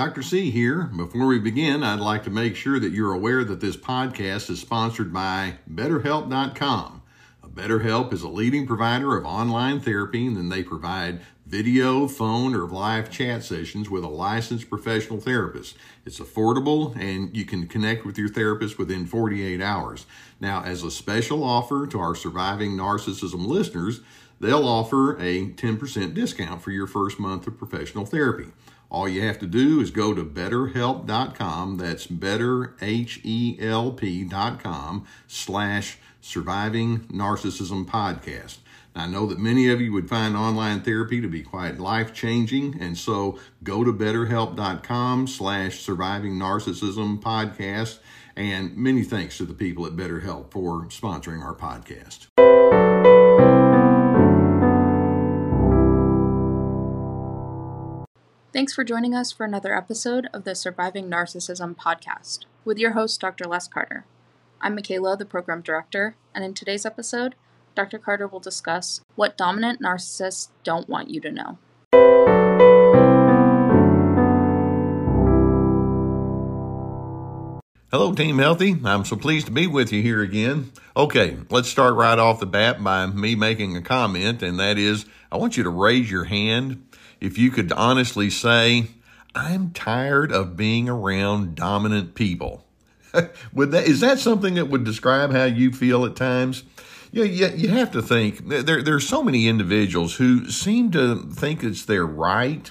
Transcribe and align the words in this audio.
Dr. 0.00 0.22
C 0.22 0.50
here. 0.50 0.84
Before 0.84 1.26
we 1.26 1.38
begin, 1.38 1.84
I'd 1.84 2.00
like 2.00 2.24
to 2.24 2.30
make 2.30 2.56
sure 2.56 2.80
that 2.80 2.90
you're 2.90 3.12
aware 3.12 3.44
that 3.44 3.60
this 3.60 3.76
podcast 3.76 4.48
is 4.48 4.58
sponsored 4.58 5.12
by 5.12 5.58
BetterHelp.com. 5.70 7.02
BetterHelp 7.46 8.10
is 8.14 8.22
a 8.22 8.28
leading 8.28 8.66
provider 8.66 9.14
of 9.14 9.26
online 9.26 9.78
therapy, 9.78 10.26
and 10.26 10.50
they 10.50 10.62
provide 10.62 11.20
video, 11.44 12.08
phone, 12.08 12.54
or 12.54 12.66
live 12.66 13.10
chat 13.10 13.44
sessions 13.44 13.90
with 13.90 14.02
a 14.02 14.08
licensed 14.08 14.70
professional 14.70 15.20
therapist. 15.20 15.76
It's 16.06 16.18
affordable, 16.18 16.96
and 16.96 17.36
you 17.36 17.44
can 17.44 17.66
connect 17.66 18.06
with 18.06 18.16
your 18.16 18.30
therapist 18.30 18.78
within 18.78 19.04
48 19.04 19.60
hours. 19.60 20.06
Now, 20.40 20.62
as 20.62 20.82
a 20.82 20.90
special 20.90 21.44
offer 21.44 21.86
to 21.88 22.00
our 22.00 22.14
surviving 22.14 22.72
narcissism 22.72 23.46
listeners, 23.46 24.00
they'll 24.40 24.66
offer 24.66 25.18
a 25.18 25.50
10% 25.50 26.14
discount 26.14 26.62
for 26.62 26.70
your 26.70 26.86
first 26.86 27.20
month 27.20 27.46
of 27.46 27.58
professional 27.58 28.06
therapy. 28.06 28.46
All 28.90 29.06
you 29.08 29.22
have 29.22 29.38
to 29.38 29.46
do 29.46 29.80
is 29.80 29.92
go 29.92 30.12
to 30.14 30.24
betterhelp.com. 30.24 31.76
That's 31.76 32.08
betterhelp.com 32.08 35.06
slash 35.28 35.98
surviving 36.20 36.98
narcissism 37.00 37.86
podcast. 37.86 38.58
I 38.94 39.06
know 39.06 39.26
that 39.26 39.38
many 39.38 39.68
of 39.68 39.80
you 39.80 39.92
would 39.92 40.08
find 40.08 40.36
online 40.36 40.82
therapy 40.82 41.20
to 41.20 41.28
be 41.28 41.42
quite 41.42 41.78
life 41.78 42.12
changing, 42.12 42.80
and 42.80 42.98
so 42.98 43.38
go 43.62 43.84
to 43.84 43.92
betterhelp.com 43.92 45.28
slash 45.28 45.78
surviving 45.78 46.34
narcissism 46.34 47.20
podcast. 47.20 48.00
And 48.34 48.76
many 48.76 49.04
thanks 49.04 49.36
to 49.38 49.44
the 49.44 49.54
people 49.54 49.86
at 49.86 49.92
BetterHelp 49.92 50.50
for 50.50 50.86
sponsoring 50.86 51.44
our 51.44 51.54
podcast. 51.54 52.26
Thanks 58.52 58.74
for 58.74 58.82
joining 58.82 59.14
us 59.14 59.30
for 59.30 59.44
another 59.44 59.76
episode 59.76 60.28
of 60.32 60.42
the 60.42 60.56
Surviving 60.56 61.08
Narcissism 61.08 61.76
podcast 61.76 62.46
with 62.64 62.78
your 62.78 62.94
host, 62.94 63.20
Dr. 63.20 63.44
Les 63.44 63.68
Carter. 63.68 64.04
I'm 64.60 64.74
Michaela, 64.74 65.16
the 65.16 65.24
program 65.24 65.60
director, 65.60 66.16
and 66.34 66.44
in 66.44 66.52
today's 66.52 66.84
episode, 66.84 67.36
Dr. 67.76 67.96
Carter 67.96 68.26
will 68.26 68.40
discuss 68.40 69.02
what 69.14 69.36
dominant 69.36 69.80
narcissists 69.80 70.48
don't 70.64 70.88
want 70.88 71.10
you 71.10 71.20
to 71.20 71.30
know. 71.30 71.58
Hello, 77.92 78.12
Team 78.14 78.38
Healthy. 78.38 78.80
I'm 78.84 79.04
so 79.04 79.14
pleased 79.14 79.46
to 79.46 79.52
be 79.52 79.68
with 79.68 79.92
you 79.92 80.02
here 80.02 80.22
again. 80.22 80.72
Okay, 80.96 81.36
let's 81.50 81.68
start 81.68 81.94
right 81.94 82.18
off 82.18 82.40
the 82.40 82.46
bat 82.46 82.82
by 82.82 83.06
me 83.06 83.36
making 83.36 83.76
a 83.76 83.82
comment, 83.82 84.42
and 84.42 84.58
that 84.58 84.76
is 84.76 85.06
I 85.30 85.36
want 85.36 85.56
you 85.56 85.62
to 85.62 85.70
raise 85.70 86.10
your 86.10 86.24
hand 86.24 86.89
if 87.20 87.38
you 87.38 87.50
could 87.50 87.72
honestly 87.72 88.30
say, 88.30 88.88
I'm 89.34 89.70
tired 89.70 90.32
of 90.32 90.56
being 90.56 90.88
around 90.88 91.54
dominant 91.54 92.14
people. 92.14 92.64
would 93.52 93.72
that 93.72 93.84
is 93.86 94.00
that 94.00 94.18
something 94.18 94.54
that 94.54 94.68
would 94.68 94.84
describe 94.84 95.32
how 95.32 95.44
you 95.44 95.72
feel 95.72 96.04
at 96.04 96.16
times? 96.16 96.64
Yeah, 97.12 97.24
you, 97.24 97.48
you 97.48 97.68
have 97.68 97.90
to 97.92 98.02
think 98.02 98.48
there 98.48 98.82
there's 98.82 99.08
so 99.08 99.22
many 99.22 99.48
individuals 99.48 100.16
who 100.16 100.48
seem 100.48 100.90
to 100.92 101.16
think 101.16 101.64
it's 101.64 101.84
their 101.84 102.06
right 102.06 102.70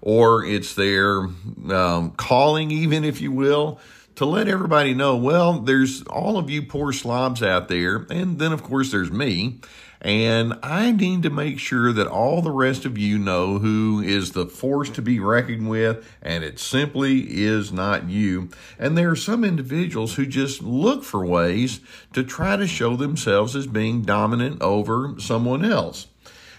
or 0.00 0.44
it's 0.44 0.74
their 0.74 1.28
um, 1.70 2.12
calling, 2.16 2.70
even 2.70 3.04
if 3.04 3.20
you 3.20 3.32
will, 3.32 3.80
to 4.16 4.24
let 4.24 4.48
everybody 4.48 4.94
know. 4.94 5.16
Well, 5.16 5.60
there's 5.60 6.02
all 6.04 6.36
of 6.36 6.50
you 6.50 6.62
poor 6.62 6.92
slobs 6.92 7.42
out 7.42 7.68
there, 7.68 8.06
and 8.10 8.38
then 8.38 8.52
of 8.52 8.62
course 8.62 8.90
there's 8.90 9.10
me 9.10 9.60
and 10.00 10.54
I 10.62 10.92
need 10.92 11.22
to 11.22 11.30
make 11.30 11.58
sure 11.58 11.92
that 11.92 12.06
all 12.06 12.42
the 12.42 12.50
rest 12.50 12.84
of 12.84 12.98
you 12.98 13.18
know 13.18 13.58
who 13.58 14.00
is 14.00 14.32
the 14.32 14.46
force 14.46 14.90
to 14.90 15.02
be 15.02 15.18
reckoned 15.18 15.68
with, 15.68 16.06
and 16.22 16.44
it 16.44 16.58
simply 16.58 17.20
is 17.20 17.72
not 17.72 18.08
you. 18.08 18.50
And 18.78 18.96
there 18.96 19.10
are 19.10 19.16
some 19.16 19.44
individuals 19.44 20.14
who 20.14 20.26
just 20.26 20.62
look 20.62 21.04
for 21.04 21.24
ways 21.24 21.80
to 22.12 22.22
try 22.22 22.56
to 22.56 22.66
show 22.66 22.96
themselves 22.96 23.56
as 23.56 23.66
being 23.66 24.02
dominant 24.02 24.60
over 24.62 25.14
someone 25.18 25.64
else. 25.64 26.06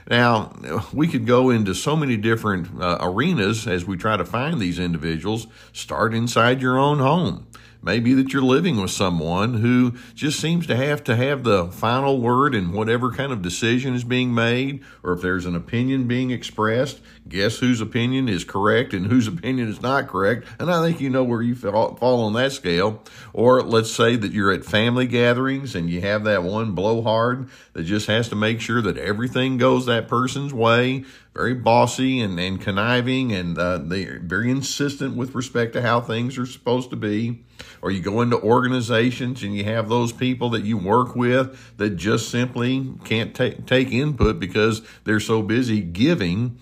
Now, 0.10 0.54
we 0.94 1.08
could 1.08 1.26
go 1.26 1.50
into 1.50 1.74
so 1.74 1.96
many 1.96 2.16
different 2.16 2.82
uh, 2.82 2.98
arenas 3.02 3.68
as 3.68 3.86
we 3.86 3.98
try 3.98 4.16
to 4.16 4.24
find 4.24 4.60
these 4.60 4.80
individuals. 4.80 5.48
Start 5.74 6.14
inside 6.14 6.62
your 6.62 6.80
own 6.80 7.00
home. 7.00 7.48
Maybe 7.88 8.14
that 8.16 8.34
you're 8.34 8.42
living 8.42 8.82
with 8.82 8.92
someone 8.92 9.54
who 9.54 9.94
just 10.14 10.42
seems 10.42 10.68
to 10.68 10.76
have 10.76 11.06
to 11.06 11.16
have 11.16 11.46
the 11.46 11.72
final 11.72 12.20
word 12.20 12.54
in 12.54 12.74
whatever 12.74 13.14
kind 13.14 13.32
of 13.32 13.42
decision 13.42 13.96
is 13.96 14.04
being 14.04 14.36
made, 14.36 14.84
or 15.04 15.14
if 15.14 15.22
there's 15.22 15.46
an 15.46 15.56
opinion 15.56 16.06
being 16.06 16.30
expressed, 16.30 17.00
guess 17.30 17.58
whose 17.58 17.82
opinion 17.82 18.30
is 18.30 18.44
correct 18.44 18.94
and 18.94 19.08
whose 19.08 19.28
opinion 19.28 19.70
is 19.70 19.82
not 19.82 20.08
correct. 20.08 20.48
And 20.60 20.72
I 20.72 20.82
think 20.82 21.02
you 21.02 21.10
know 21.10 21.24
where 21.24 21.42
you 21.42 21.56
fall 21.56 21.98
on 22.02 22.34
that 22.34 22.52
scale. 22.52 23.04
Or 23.34 23.62
let's 23.62 23.92
say 23.92 24.16
that 24.16 24.32
you're 24.32 24.52
at 24.52 24.66
family 24.66 25.08
gatherings 25.08 25.76
and 25.76 25.90
you 25.90 26.02
have 26.02 26.24
that 26.26 26.44
one 26.44 26.74
blowhard 26.74 27.50
that 27.74 27.84
just 27.84 28.08
has 28.08 28.30
to 28.30 28.36
make 28.36 28.62
sure 28.62 28.82
that 28.82 28.98
everything 28.98 29.58
goes 29.58 29.86
that 29.86 30.08
person's 30.08 30.54
way 30.54 31.06
very 31.38 31.54
bossy 31.54 32.20
and, 32.20 32.40
and 32.40 32.60
conniving 32.60 33.32
and 33.32 33.60
uh, 33.60 33.78
they're 33.78 34.20
very 34.20 34.50
insistent 34.50 35.16
with 35.16 35.36
respect 35.36 35.74
to 35.74 35.82
how 35.84 36.02
things 36.02 36.36
are 36.38 36.48
supposed 36.48 36.90
to 36.90 36.96
be. 36.96 37.44
Or 37.82 37.92
you 37.92 38.02
go 38.02 38.22
into 38.22 38.42
organizations 38.42 39.44
and 39.44 39.56
you 39.56 39.64
have 39.64 39.88
those 39.88 40.12
people 40.12 40.50
that 40.52 40.64
you 40.64 40.78
work 40.78 41.16
with 41.16 41.78
that 41.78 41.92
just 41.92 42.30
simply 42.30 42.92
can't 43.04 43.36
take, 43.36 43.68
take 43.68 43.92
input 43.92 44.40
because 44.40 44.82
they're 45.04 45.20
so 45.20 45.44
busy 45.44 45.82
giving 45.82 46.60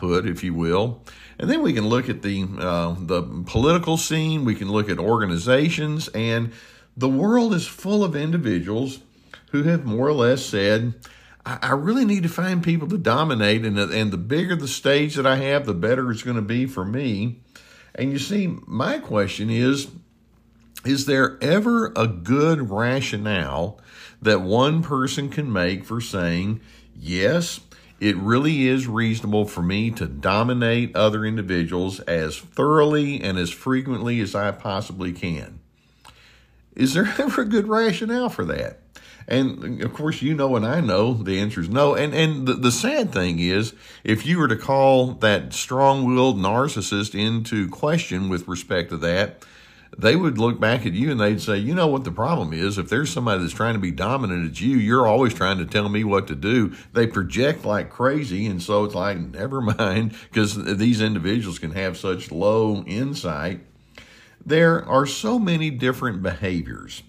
output, 0.00 0.26
if 0.26 0.42
you 0.42 0.54
will. 0.54 1.02
And 1.38 1.48
then 1.50 1.62
we 1.62 1.72
can 1.72 1.88
look 1.88 2.08
at 2.08 2.22
the 2.22 2.46
uh, 2.58 2.96
the 2.98 3.22
political 3.46 3.96
scene. 3.96 4.44
We 4.44 4.54
can 4.54 4.70
look 4.70 4.88
at 4.88 4.98
organizations, 4.98 6.08
and 6.08 6.52
the 6.96 7.08
world 7.08 7.54
is 7.54 7.66
full 7.66 8.04
of 8.04 8.14
individuals 8.14 9.00
who 9.52 9.62
have 9.64 9.84
more 9.84 10.06
or 10.06 10.12
less 10.12 10.44
said, 10.44 10.94
I, 11.44 11.72
really 11.72 12.04
need 12.04 12.22
to 12.22 12.28
find 12.28 12.62
people 12.62 12.86
to 12.88 12.98
dominate, 12.98 13.64
and 13.64 13.78
and 13.78 14.12
the 14.12 14.18
bigger 14.18 14.54
the 14.54 14.68
stage 14.68 15.14
that 15.14 15.26
I 15.26 15.36
have, 15.36 15.66
the 15.66 15.74
better 15.74 16.10
it's 16.10 16.22
going 16.22 16.36
to 16.36 16.42
be 16.42 16.66
for 16.66 16.84
me. 16.84 17.40
And 17.94 18.12
you 18.12 18.18
see, 18.18 18.58
my 18.66 18.98
question 18.98 19.48
is 19.50 19.88
Is 20.84 21.06
there 21.06 21.38
ever 21.42 21.92
a 21.96 22.06
good 22.06 22.70
rationale 22.70 23.80
that 24.20 24.42
one 24.42 24.82
person 24.82 25.30
can 25.30 25.50
make 25.50 25.86
for 25.86 25.98
saying, 25.98 26.60
yes, 26.94 27.60
it 28.00 28.16
really 28.16 28.66
is 28.66 28.88
reasonable 28.88 29.44
for 29.44 29.62
me 29.62 29.90
to 29.92 30.06
dominate 30.06 30.96
other 30.96 31.24
individuals 31.24 32.00
as 32.00 32.38
thoroughly 32.38 33.20
and 33.20 33.38
as 33.38 33.50
frequently 33.50 34.20
as 34.20 34.34
I 34.34 34.50
possibly 34.52 35.12
can? 35.12 35.60
Is 36.74 36.94
there 36.94 37.14
ever 37.18 37.42
a 37.42 37.46
good 37.46 37.68
rationale 37.68 38.30
for 38.30 38.44
that? 38.46 38.80
And 39.28 39.82
of 39.82 39.92
course, 39.92 40.22
you 40.22 40.34
know, 40.34 40.56
and 40.56 40.66
I 40.66 40.80
know 40.80 41.14
the 41.14 41.38
answer 41.38 41.60
is 41.60 41.68
no. 41.68 41.94
And 41.94 42.12
and 42.12 42.48
the, 42.48 42.54
the 42.54 42.72
sad 42.72 43.12
thing 43.12 43.38
is, 43.38 43.74
if 44.02 44.26
you 44.26 44.38
were 44.38 44.48
to 44.48 44.56
call 44.56 45.12
that 45.14 45.52
strong-willed 45.52 46.36
narcissist 46.36 47.14
into 47.14 47.68
question 47.68 48.28
with 48.28 48.48
respect 48.48 48.90
to 48.90 48.96
that, 48.96 49.44
they 49.98 50.16
would 50.16 50.38
look 50.38 50.60
back 50.60 50.86
at 50.86 50.92
you 50.92 51.10
and 51.10 51.20
they'd 51.20 51.40
say, 51.40 51.56
you 51.56 51.74
know 51.74 51.88
what 51.88 52.04
the 52.04 52.12
problem 52.12 52.52
is? 52.52 52.78
If 52.78 52.88
there's 52.88 53.10
somebody 53.10 53.42
that's 53.42 53.54
trying 53.54 53.74
to 53.74 53.80
be 53.80 53.90
dominant 53.90 54.50
at 54.50 54.60
you, 54.60 54.76
you're 54.76 55.06
always 55.06 55.34
trying 55.34 55.58
to 55.58 55.66
tell 55.66 55.88
me 55.88 56.04
what 56.04 56.28
to 56.28 56.34
do. 56.34 56.74
They 56.92 57.06
project 57.06 57.64
like 57.64 57.90
crazy. 57.90 58.46
And 58.46 58.62
so 58.62 58.84
it's 58.84 58.94
like, 58.94 59.18
never 59.32 59.60
mind, 59.60 60.14
because 60.30 60.76
these 60.76 61.00
individuals 61.00 61.58
can 61.58 61.72
have 61.72 61.96
such 61.96 62.30
low 62.30 62.84
insight. 62.84 63.60
There 64.44 64.84
are 64.86 65.06
so 65.06 65.38
many 65.38 65.70
different 65.70 66.22
behaviors 66.22 67.02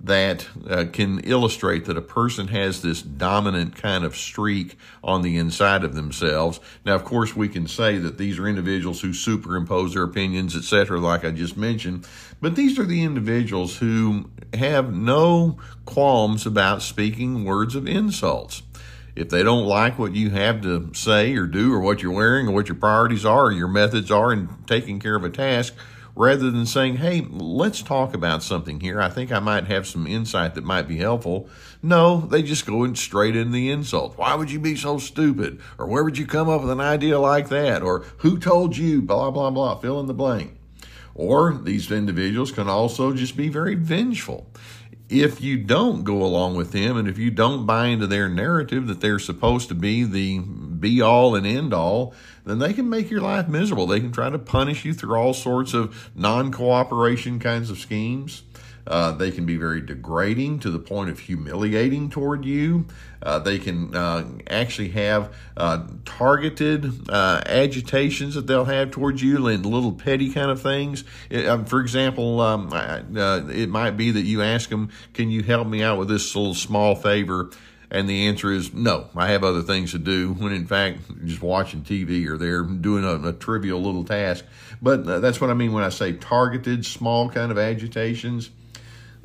that 0.00 0.46
uh, 0.68 0.84
can 0.92 1.18
illustrate 1.20 1.86
that 1.86 1.96
a 1.96 2.02
person 2.02 2.48
has 2.48 2.82
this 2.82 3.02
dominant 3.02 3.74
kind 3.74 4.04
of 4.04 4.16
streak 4.16 4.76
on 5.02 5.22
the 5.22 5.36
inside 5.36 5.82
of 5.82 5.94
themselves. 5.94 6.60
Now, 6.84 6.94
of 6.94 7.04
course, 7.04 7.34
we 7.34 7.48
can 7.48 7.66
say 7.66 7.98
that 7.98 8.16
these 8.16 8.38
are 8.38 8.46
individuals 8.46 9.00
who 9.00 9.12
superimpose 9.12 9.94
their 9.94 10.04
opinions, 10.04 10.54
etc., 10.54 11.00
like 11.00 11.24
I 11.24 11.32
just 11.32 11.56
mentioned, 11.56 12.06
but 12.40 12.56
these 12.56 12.78
are 12.78 12.84
the 12.84 13.02
individuals 13.02 13.78
who 13.78 14.30
have 14.54 14.94
no 14.94 15.58
qualms 15.84 16.46
about 16.46 16.82
speaking 16.82 17.44
words 17.44 17.74
of 17.74 17.86
insults 17.86 18.62
If 19.14 19.30
they 19.30 19.42
don't 19.42 19.66
like 19.66 19.98
what 19.98 20.14
you 20.14 20.30
have 20.30 20.60
to 20.62 20.90
say 20.94 21.34
or 21.34 21.46
do 21.46 21.74
or 21.74 21.80
what 21.80 22.02
you're 22.02 22.12
wearing 22.12 22.46
or 22.46 22.52
what 22.52 22.68
your 22.68 22.76
priorities 22.76 23.24
are 23.24 23.46
or 23.46 23.52
your 23.52 23.66
methods 23.66 24.12
are 24.12 24.32
in 24.32 24.48
taking 24.66 25.00
care 25.00 25.16
of 25.16 25.24
a 25.24 25.30
task, 25.30 25.74
rather 26.18 26.50
than 26.50 26.66
saying, 26.66 26.96
hey, 26.96 27.24
let's 27.30 27.80
talk 27.80 28.12
about 28.12 28.42
something 28.42 28.80
here. 28.80 29.00
I 29.00 29.08
think 29.08 29.30
I 29.30 29.38
might 29.38 29.66
have 29.66 29.86
some 29.86 30.06
insight 30.06 30.56
that 30.56 30.64
might 30.64 30.88
be 30.88 30.98
helpful. 30.98 31.48
No, 31.80 32.20
they 32.20 32.42
just 32.42 32.66
go 32.66 32.82
in 32.82 32.96
straight 32.96 33.36
in 33.36 33.52
the 33.52 33.70
insult. 33.70 34.18
Why 34.18 34.34
would 34.34 34.50
you 34.50 34.58
be 34.58 34.74
so 34.74 34.98
stupid? 34.98 35.60
Or 35.78 35.86
where 35.86 36.02
would 36.02 36.18
you 36.18 36.26
come 36.26 36.48
up 36.48 36.62
with 36.62 36.70
an 36.70 36.80
idea 36.80 37.20
like 37.20 37.48
that? 37.50 37.82
Or 37.82 38.00
who 38.18 38.38
told 38.38 38.76
you? 38.76 39.00
Blah, 39.00 39.30
blah, 39.30 39.50
blah. 39.50 39.78
Fill 39.78 40.00
in 40.00 40.06
the 40.06 40.14
blank. 40.14 40.57
Or 41.18 41.52
these 41.52 41.90
individuals 41.90 42.52
can 42.52 42.68
also 42.68 43.12
just 43.12 43.36
be 43.36 43.48
very 43.48 43.74
vengeful 43.74 44.46
if 45.08 45.40
you 45.40 45.56
don't 45.56 46.04
go 46.04 46.22
along 46.22 46.54
with 46.54 46.72
them 46.72 46.96
and 46.96 47.08
if 47.08 47.16
you 47.16 47.30
don't 47.30 47.64
buy 47.64 47.86
into 47.86 48.06
their 48.06 48.28
narrative 48.28 48.86
that 48.86 49.00
they're 49.00 49.18
supposed 49.18 49.68
to 49.68 49.74
be 49.74 50.04
the 50.04 50.38
be 50.38 51.00
all 51.00 51.34
and 51.34 51.46
end 51.46 51.72
all, 51.72 52.14
then 52.44 52.58
they 52.58 52.72
can 52.72 52.88
make 52.88 53.10
your 53.10 53.20
life 53.20 53.48
miserable. 53.48 53.86
They 53.86 54.00
can 54.00 54.12
try 54.12 54.30
to 54.30 54.38
punish 54.38 54.84
you 54.84 54.94
through 54.94 55.16
all 55.16 55.34
sorts 55.34 55.74
of 55.74 56.10
non 56.14 56.52
cooperation 56.52 57.38
kinds 57.38 57.70
of 57.70 57.78
schemes. 57.78 58.42
Uh, 58.88 59.12
they 59.12 59.30
can 59.30 59.44
be 59.44 59.56
very 59.56 59.82
degrading 59.82 60.60
to 60.60 60.70
the 60.70 60.78
point 60.78 61.10
of 61.10 61.18
humiliating 61.18 62.08
toward 62.08 62.44
you. 62.44 62.86
Uh, 63.22 63.38
they 63.38 63.58
can 63.58 63.94
uh, 63.94 64.24
actually 64.48 64.88
have 64.88 65.34
uh, 65.58 65.86
targeted 66.06 67.10
uh, 67.10 67.42
agitations 67.44 68.34
that 68.34 68.46
they'll 68.46 68.64
have 68.64 68.90
towards 68.90 69.22
you 69.22 69.46
and 69.46 69.66
little 69.66 69.92
petty 69.92 70.32
kind 70.32 70.50
of 70.50 70.62
things. 70.62 71.04
It, 71.28 71.46
um, 71.46 71.66
for 71.66 71.80
example, 71.80 72.40
um, 72.40 72.72
uh, 72.72 73.42
it 73.50 73.68
might 73.68 73.92
be 73.92 74.12
that 74.12 74.22
you 74.22 74.42
ask 74.42 74.70
them, 74.70 74.90
Can 75.12 75.30
you 75.30 75.42
help 75.42 75.68
me 75.68 75.82
out 75.82 75.98
with 75.98 76.08
this 76.08 76.34
little 76.34 76.54
small 76.54 76.94
favor? 76.94 77.50
And 77.90 78.08
the 78.08 78.26
answer 78.28 78.52
is 78.52 78.74
no, 78.74 79.08
I 79.16 79.28
have 79.28 79.44
other 79.44 79.62
things 79.62 79.92
to 79.92 79.98
do. 79.98 80.32
When 80.34 80.52
in 80.52 80.66
fact, 80.66 81.00
just 81.24 81.42
watching 81.42 81.82
TV 81.82 82.26
or 82.26 82.36
they're 82.36 82.62
doing 82.62 83.04
a, 83.04 83.28
a 83.28 83.32
trivial 83.32 83.80
little 83.80 84.04
task. 84.04 84.44
But 84.80 85.20
that's 85.20 85.40
what 85.40 85.50
I 85.50 85.54
mean 85.54 85.72
when 85.72 85.84
I 85.84 85.88
say 85.88 86.12
targeted, 86.12 86.84
small 86.84 87.30
kind 87.30 87.50
of 87.50 87.58
agitations. 87.58 88.50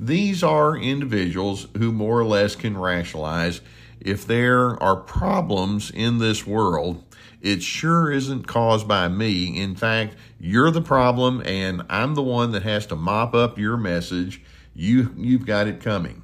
These 0.06 0.44
are 0.44 0.76
individuals 0.76 1.68
who 1.78 1.94
more 1.94 2.20
or 2.20 2.26
less 2.26 2.58
can 2.58 2.78
rationalize 2.78 3.62
if 4.02 4.28
there 4.28 4.82
are 4.84 4.98
problems 4.98 5.90
in 5.90 6.18
this 6.18 6.46
world, 6.46 7.02
it 7.42 7.64
sure 7.64 8.12
isn't 8.12 8.46
caused 8.46 8.86
by 8.86 9.08
me. 9.08 9.58
In 9.58 9.76
fact, 9.76 10.18
you're 10.42 10.72
the 10.72 10.82
problem 10.82 11.42
and 11.46 11.84
I'm 11.90 12.16
the 12.16 12.22
one 12.22 12.52
that 12.52 12.64
has 12.64 12.86
to 12.88 12.98
mop 12.98 13.34
up 13.34 13.58
your 13.58 13.78
message. 13.78 14.42
You 14.76 15.14
you've 15.16 15.46
got 15.46 15.68
it 15.68 15.80
coming. 15.80 16.24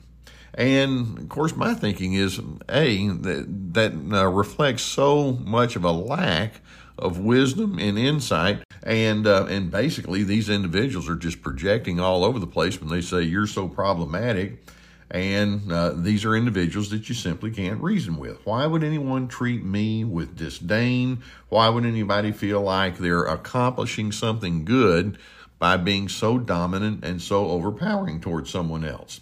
And 0.54 1.18
of 1.18 1.30
course, 1.30 1.56
my 1.56 1.74
thinking 1.74 2.14
is, 2.14 2.38
a 2.68 3.08
that 3.08 3.74
that 3.74 3.94
uh, 3.94 4.28
reflects 4.28 4.84
so 4.84 5.34
much 5.34 5.78
of 5.78 5.86
a 5.86 5.92
lack 5.92 6.60
of 7.00 7.20
wisdom 7.20 7.80
and 7.80 7.98
insight. 7.98 8.64
And 8.84 9.28
uh, 9.28 9.46
and 9.50 9.72
basically, 9.72 10.24
these 10.24 10.50
individuals 10.50 11.10
are 11.10 11.16
just 11.16 11.42
projecting 11.42 12.00
all 12.00 12.24
over 12.24 12.40
the 12.40 12.48
place 12.48 12.80
when 12.80 12.90
they 12.90 13.02
say 13.02 13.24
you're 13.24 13.48
so 13.48 13.68
problematic. 13.68 14.64
And 15.12 15.72
uh, 15.72 15.94
these 15.96 16.24
are 16.24 16.36
individuals 16.36 16.92
that 16.92 17.10
you 17.10 17.16
simply 17.16 17.50
can't 17.50 17.82
reason 17.82 18.18
with. 18.18 18.46
Why 18.46 18.68
would 18.68 18.84
anyone 18.84 19.28
treat 19.28 19.64
me 19.64 20.04
with 20.04 20.38
disdain? 20.38 21.24
Why 21.50 21.68
would 21.70 21.84
anybody 21.84 22.32
feel 22.32 22.62
like 22.62 22.98
they're 22.98 23.24
accomplishing 23.24 24.12
something 24.12 24.66
good 24.66 25.18
by 25.58 25.78
being 25.78 26.10
so 26.10 26.38
dominant 26.38 27.04
and 27.04 27.22
so 27.22 27.50
overpowering 27.50 28.22
towards 28.22 28.52
someone 28.52 28.86
else? 28.86 29.20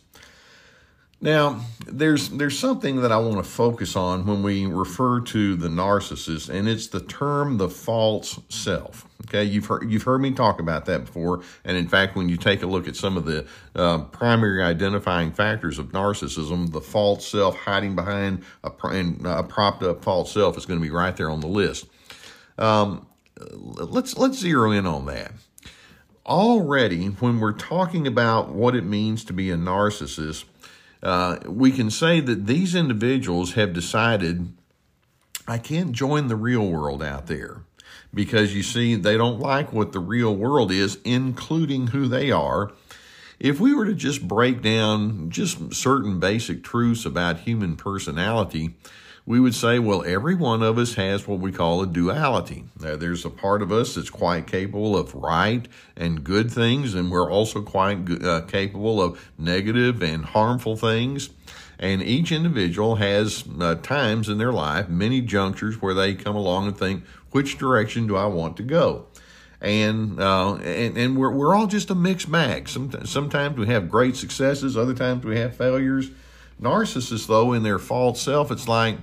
Now, 1.19 1.61
there's 1.87 2.29
there's 2.29 2.59
something 2.59 3.01
that 3.01 3.11
I 3.11 3.17
want 3.17 3.37
to 3.37 3.43
focus 3.43 3.95
on 3.95 4.27
when 4.27 4.43
we 4.43 4.67
refer 4.67 5.19
to 5.21 5.55
the 5.55 5.67
narcissist, 5.67 6.49
and 6.49 6.69
it's 6.69 6.87
the 6.87 6.99
term 6.99 7.57
the 7.57 7.69
false 7.69 8.39
self. 8.49 9.07
Okay, 9.25 9.43
you've 9.43 9.65
heard 9.65 9.89
you've 9.91 10.03
heard 10.03 10.21
me 10.21 10.31
talk 10.31 10.59
about 10.59 10.85
that 10.85 11.05
before, 11.05 11.41
and 11.65 11.75
in 11.75 11.87
fact, 11.87 12.15
when 12.15 12.29
you 12.29 12.37
take 12.37 12.61
a 12.61 12.67
look 12.67 12.87
at 12.87 12.95
some 12.95 13.17
of 13.17 13.25
the 13.25 13.47
uh, 13.75 13.99
primary 14.05 14.61
identifying 14.61 15.31
factors 15.31 15.79
of 15.79 15.87
narcissism, 15.87 16.71
the 16.71 16.81
false 16.81 17.25
self 17.25 17.57
hiding 17.57 17.95
behind 17.95 18.43
a, 18.63 18.69
a 18.69 19.43
propped 19.43 19.81
up 19.81 20.03
false 20.03 20.31
self 20.31 20.55
is 20.55 20.67
going 20.67 20.79
to 20.79 20.83
be 20.83 20.91
right 20.91 21.17
there 21.17 21.31
on 21.31 21.39
the 21.39 21.47
list. 21.47 21.87
Um, 22.59 23.07
let's 23.51 24.15
let's 24.17 24.37
zero 24.37 24.71
in 24.71 24.85
on 24.85 25.07
that. 25.07 25.31
Already, 26.27 27.07
when 27.07 27.39
we're 27.39 27.53
talking 27.53 28.05
about 28.05 28.49
what 28.49 28.75
it 28.75 28.83
means 28.83 29.23
to 29.25 29.33
be 29.33 29.49
a 29.49 29.55
narcissist 29.55 30.43
uh, 31.03 31.37
we 31.45 31.71
can 31.71 31.89
say 31.89 32.19
that 32.19 32.47
these 32.47 32.75
individuals 32.75 33.53
have 33.53 33.73
decided 33.73 34.53
I 35.47 35.57
can't 35.57 35.93
join 35.93 36.27
the 36.27 36.35
real 36.35 36.67
world 36.67 37.01
out 37.01 37.27
there 37.27 37.61
because 38.13 38.55
you 38.55 38.63
see, 38.63 38.95
they 38.95 39.17
don't 39.17 39.39
like 39.39 39.71
what 39.71 39.91
the 39.91 39.99
real 39.99 40.35
world 40.35 40.71
is, 40.71 40.97
including 41.03 41.87
who 41.87 42.07
they 42.07 42.31
are. 42.31 42.71
If 43.39 43.59
we 43.59 43.73
were 43.73 43.85
to 43.85 43.93
just 43.93 44.27
break 44.27 44.61
down 44.61 45.29
just 45.29 45.73
certain 45.73 46.19
basic 46.19 46.63
truths 46.63 47.05
about 47.05 47.41
human 47.41 47.75
personality, 47.75 48.75
we 49.27 49.41
would 49.41 49.53
say, 49.53 49.77
well, 49.77 50.05
every 50.05 50.33
one 50.33 50.63
of 50.63 50.77
us 50.77 50.93
has 50.93 51.27
what 51.27 51.39
we 51.39 51.51
call 51.51 51.81
a 51.81 51.85
duality. 51.85 52.63
there's 52.77 53.25
a 53.25 53.29
part 53.29 53.61
of 53.61 53.73
us 53.73 53.95
that's 53.95 54.09
quite 54.09 54.47
capable 54.47 54.95
of 54.95 55.13
right 55.13 55.67
and 55.97 56.23
good 56.23 56.49
things, 56.49 56.95
and 56.95 57.11
we're 57.11 57.29
also 57.29 57.61
quite 57.61 58.09
uh, 58.23 58.39
capable 58.47 59.01
of 59.01 59.29
negative 59.37 60.01
and 60.01 60.23
harmful 60.23 60.77
things. 60.77 61.29
And 61.77 62.01
each 62.01 62.31
individual 62.31 62.95
has 62.95 63.43
uh, 63.59 63.75
times 63.75 64.29
in 64.29 64.37
their 64.37 64.53
life, 64.53 64.87
many 64.87 65.19
junctures 65.19 65.81
where 65.81 65.93
they 65.93 66.15
come 66.15 66.37
along 66.37 66.67
and 66.67 66.77
think, 66.77 67.03
which 67.31 67.57
direction 67.57 68.07
do 68.07 68.15
I 68.15 68.27
want 68.27 68.55
to 68.57 68.63
go? 68.63 69.07
And, 69.59 70.21
uh, 70.21 70.55
and 70.55 70.97
and 70.97 71.17
we're 71.17 71.31
we're 71.31 71.53
all 71.53 71.67
just 71.67 71.89
a 71.89 71.95
mixed 71.95 72.31
bag. 72.31 72.69
Sometimes, 72.69 73.09
sometimes 73.09 73.57
we 73.57 73.67
have 73.67 73.89
great 73.89 74.15
successes, 74.15 74.77
other 74.77 74.93
times 74.93 75.25
we 75.25 75.37
have 75.37 75.57
failures. 75.57 76.11
Narcissists, 76.61 77.27
though, 77.27 77.53
in 77.53 77.63
their 77.63 77.77
false 77.77 78.21
self, 78.21 78.51
it's 78.51 78.67
like 78.67 78.97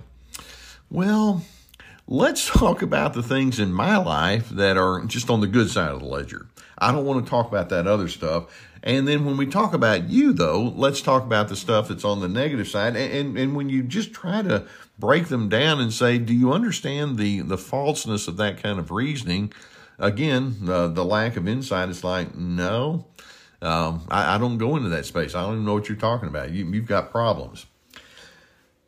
well, 0.95 1.43
let's 2.07 2.47
talk 2.59 2.81
about 2.81 3.15
the 3.15 3.23
things 3.23 3.59
in 3.59 3.73
my 3.73 3.97
life 3.97 4.49
that 4.51 4.77
are 4.77 5.05
just 5.05 5.29
on 5.29 5.41
the 5.41 5.47
good 5.49 5.69
side 5.69 5.91
of 5.91 6.01
the 6.01 6.07
ledger. 6.07 6.47
I 6.79 6.93
don't 6.93 7.05
want 7.05 7.25
to 7.25 7.31
talk 7.31 7.49
about 7.49 7.69
that 7.71 7.87
other 7.87 8.09
stuff. 8.09 8.47
And 8.83 9.09
then 9.09 9.25
when 9.25 9.37
we 9.37 9.47
talk 9.47 9.73
about 9.73 10.09
you, 10.09 10.33
though, 10.33 10.63
let's 10.77 11.01
talk 11.01 11.25
about 11.25 11.49
the 11.49 11.57
stuff 11.57 11.89
that's 11.89 12.05
on 12.05 12.21
the 12.21 12.29
negative 12.29 12.69
side. 12.69 12.97
And, 12.97 13.13
and, 13.13 13.39
and, 13.39 13.57
when 13.57 13.71
you 13.71 13.83
just 13.83 14.13
try 14.13 14.43
to 14.43 14.67
break 14.99 15.29
them 15.29 15.49
down 15.49 15.81
and 15.81 15.93
say, 15.93 16.19
do 16.19 16.35
you 16.35 16.53
understand 16.53 17.17
the, 17.17 17.41
the 17.41 17.57
falseness 17.57 18.29
of 18.29 18.37
that 18.37 18.63
kind 18.63 18.79
of 18.79 18.91
reasoning? 18.91 19.53
Again, 19.99 20.57
uh, 20.69 20.89
the 20.89 21.05
lack 21.05 21.37
of 21.37 21.49
insight 21.49 21.89
is 21.89 22.05
like, 22.05 22.35
no, 22.35 23.07
um, 23.63 24.07
I, 24.11 24.35
I, 24.35 24.39
don't 24.39 24.59
go 24.59 24.77
into 24.77 24.91
that 24.91 25.07
space. 25.07 25.35
I 25.35 25.43
don't 25.43 25.55
even 25.55 25.65
know 25.65 25.75
what 25.75 25.89
you're 25.89 25.97
talking 25.97 26.29
about. 26.29 26.51
You, 26.51 26.67
you've 26.67 26.87
got 26.87 27.11
problems. 27.11 27.65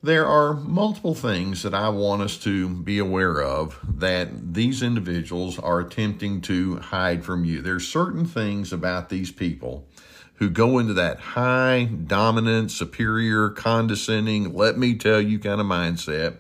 There 0.07 0.25
are 0.29 0.55
multiple 0.55 1.17
things 1.17 1.65
that 1.65 1.75
I 1.75 1.89
want 1.89 2.23
us 2.23 2.37
to 2.45 2.69
be 2.69 3.01
aware 3.01 3.43
of 3.43 3.77
that 3.99 4.55
these 4.55 4.81
individuals 4.81 5.59
are 5.59 5.81
attempting 5.81 6.43
to 6.43 6.77
hide 6.77 7.25
from 7.25 7.45
you. 7.45 7.61
There's 7.61 7.89
certain 7.89 8.25
things 8.25 8.73
about 8.73 9.09
these 9.09 9.33
people 9.33 9.89
who 10.35 10.49
go 10.49 10.79
into 10.79 10.93
that 10.93 11.19
high, 11.19 11.87
dominant, 11.87 12.71
superior, 12.71 13.49
condescending, 13.49 14.55
let 14.55 14.79
me 14.79 14.95
tell 14.95 15.21
you 15.21 15.41
kind 15.41 15.61
of 15.61 15.67
mindset. 15.67 16.37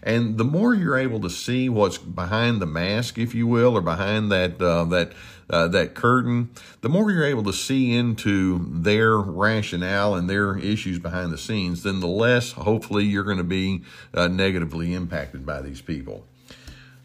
And 0.00 0.38
the 0.38 0.44
more 0.44 0.72
you're 0.72 0.96
able 0.96 1.18
to 1.22 1.30
see 1.30 1.68
what's 1.68 1.98
behind 1.98 2.62
the 2.62 2.66
mask, 2.66 3.18
if 3.18 3.34
you 3.34 3.48
will, 3.48 3.76
or 3.76 3.80
behind 3.80 4.30
that 4.30 4.62
uh, 4.62 4.84
that 4.84 5.12
uh, 5.50 5.68
that 5.68 5.94
curtain, 5.94 6.50
the 6.80 6.88
more 6.88 7.10
you're 7.10 7.24
able 7.24 7.44
to 7.44 7.52
see 7.52 7.94
into 7.94 8.66
their 8.70 9.16
rationale 9.16 10.14
and 10.14 10.28
their 10.28 10.56
issues 10.58 10.98
behind 10.98 11.32
the 11.32 11.38
scenes, 11.38 11.82
then 11.82 12.00
the 12.00 12.06
less, 12.06 12.52
hopefully, 12.52 13.04
you're 13.04 13.24
going 13.24 13.38
to 13.38 13.44
be 13.44 13.82
uh, 14.14 14.28
negatively 14.28 14.94
impacted 14.94 15.46
by 15.46 15.60
these 15.60 15.80
people. 15.80 16.26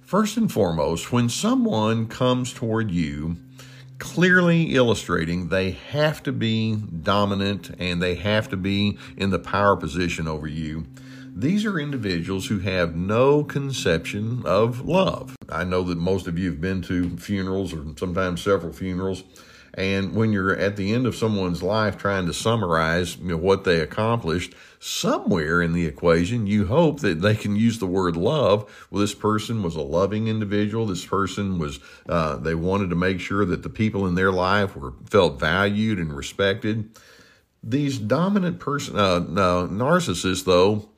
First 0.02 0.38
and 0.38 0.52
foremost, 0.52 1.12
when 1.12 1.30
someone 1.30 2.08
comes 2.08 2.54
toward 2.54 2.92
you, 2.92 3.38
clearly 4.00 4.76
illustrating 4.76 5.48
they 5.48 5.72
have 5.72 6.22
to 6.22 6.32
be 6.32 6.76
dominant 6.76 7.74
and 7.80 8.02
they 8.02 8.16
have 8.16 8.50
to 8.50 8.58
be 8.58 8.98
in 9.16 9.30
the 9.30 9.40
power 9.40 9.78
position 9.78 10.28
over 10.28 10.46
you 10.46 10.86
these 11.36 11.66
are 11.66 11.80
individuals 11.80 12.48
who 12.48 12.60
have 12.60 12.96
no 12.96 13.44
conception 13.44 14.44
of 14.46 14.86
love. 14.86 15.36
I 15.50 15.64
know 15.64 15.84
that 15.84 15.98
most 15.98 16.28
of 16.28 16.38
you 16.38 16.52
have 16.52 16.62
been 16.62 16.82
to 16.84 17.18
funerals 17.18 17.74
or 17.74 17.84
sometimes 17.98 18.42
several 18.42 18.72
funerals. 18.72 19.24
And 19.76 20.16
when 20.16 20.32
you're 20.32 20.56
at 20.56 20.78
the 20.78 20.94
end 20.94 21.08
of 21.08 21.16
someone's 21.16 21.64
life 21.64 21.98
trying 21.98 22.28
to 22.28 22.34
summarize 22.34 23.18
you 23.18 23.30
know, 23.30 23.38
what 23.38 23.64
they 23.64 23.80
accomplished, 23.80 24.54
somewhere 24.80 25.64
in 25.64 25.74
the 25.74 25.88
equation, 25.88 26.46
you 26.46 26.68
hope 26.68 27.00
that 27.00 27.22
they 27.22 27.36
can 27.36 27.56
use 27.56 27.80
the 27.80 27.88
word 27.88 28.16
love. 28.16 28.88
Well, 28.92 29.02
this 29.02 29.16
person 29.16 29.64
was 29.64 29.76
a 29.76 29.82
loving 29.82 30.28
individual. 30.28 30.86
This 30.86 31.06
person 31.06 31.58
was, 31.58 31.80
uh, 32.08 32.36
they 32.36 32.54
wanted 32.54 32.92
to 32.92 32.96
make 32.96 33.20
sure 33.20 33.46
that 33.46 33.64
the 33.64 33.70
people 33.70 34.06
in 34.06 34.14
their 34.14 34.32
life 34.32 34.76
were 34.76 34.94
felt 35.10 35.40
valued 35.40 35.98
and 35.98 36.16
respected. 36.16 36.92
These 37.64 37.98
dominant 37.98 38.60
person, 38.60 39.00
uh, 39.00 39.02
uh, 39.02 39.68
narcissists, 39.68 40.46
though, 40.46 40.90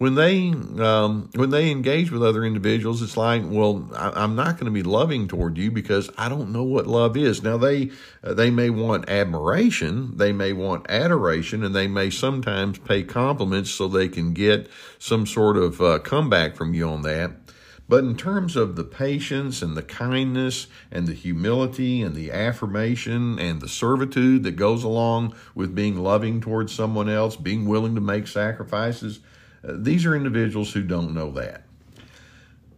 when 0.00 0.14
they 0.14 0.48
um, 0.82 1.28
when 1.34 1.50
they 1.50 1.70
engage 1.70 2.10
with 2.10 2.24
other 2.24 2.42
individuals, 2.42 3.02
it's 3.02 3.18
like, 3.18 3.42
well, 3.44 3.86
I, 3.94 4.24
am 4.24 4.34
not 4.34 4.54
going 4.54 4.64
to 4.64 4.70
be 4.70 4.82
loving 4.82 5.28
toward 5.28 5.58
you 5.58 5.70
because 5.70 6.08
I 6.16 6.30
don't 6.30 6.52
know 6.52 6.62
what 6.62 6.86
love 6.86 7.18
is. 7.18 7.42
Now 7.42 7.58
they 7.58 7.90
uh, 8.24 8.32
they 8.32 8.48
may 8.48 8.70
want 8.70 9.10
admiration, 9.10 10.16
they 10.16 10.32
may 10.32 10.54
want 10.54 10.86
adoration, 10.88 11.62
and 11.62 11.74
they 11.74 11.86
may 11.86 12.08
sometimes 12.08 12.78
pay 12.78 13.02
compliments 13.02 13.72
so 13.72 13.88
they 13.88 14.08
can 14.08 14.32
get 14.32 14.70
some 14.98 15.26
sort 15.26 15.58
of 15.58 15.82
uh, 15.82 15.98
comeback 15.98 16.56
from 16.56 16.72
you 16.72 16.88
on 16.88 17.02
that. 17.02 17.32
But 17.86 18.02
in 18.02 18.16
terms 18.16 18.56
of 18.56 18.76
the 18.76 18.84
patience 18.84 19.60
and 19.60 19.76
the 19.76 19.82
kindness 19.82 20.68
and 20.90 21.08
the 21.08 21.12
humility 21.12 22.00
and 22.00 22.14
the 22.14 22.32
affirmation 22.32 23.38
and 23.38 23.60
the 23.60 23.68
servitude 23.68 24.44
that 24.44 24.52
goes 24.52 24.82
along 24.82 25.34
with 25.54 25.74
being 25.74 25.98
loving 25.98 26.40
towards 26.40 26.72
someone 26.72 27.10
else, 27.10 27.36
being 27.36 27.68
willing 27.68 27.96
to 27.96 28.00
make 28.00 28.28
sacrifices, 28.28 29.20
these 29.62 30.06
are 30.06 30.14
individuals 30.14 30.72
who 30.72 30.82
don't 30.82 31.14
know 31.14 31.30
that. 31.32 31.64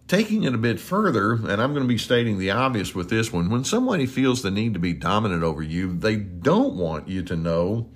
Taking 0.09 0.45
it 0.45 0.55
a 0.55 0.59
bit 0.59 0.79
further, 0.79 1.33
and 1.33 1.63
I'm 1.63 1.73
going 1.73 1.85
to 1.85 1.89
be 1.89 1.99
stating 1.99 2.39
the 2.39 2.51
obvious 2.51 2.95
with 2.95 3.09
this 3.09 3.33
one, 3.33 3.51
when 3.51 3.65
somebody 3.65 4.07
feels 4.07 4.43
the 4.43 4.51
need 4.51 4.75
to 4.75 4.81
be 4.81 4.93
dominant 4.93 5.43
over 5.43 5.63
you, 5.63 5.97
they 5.97 6.17
don't 6.17 6.77
want 6.77 7.09
you 7.09 7.23
to 7.23 7.37
know 7.37 7.89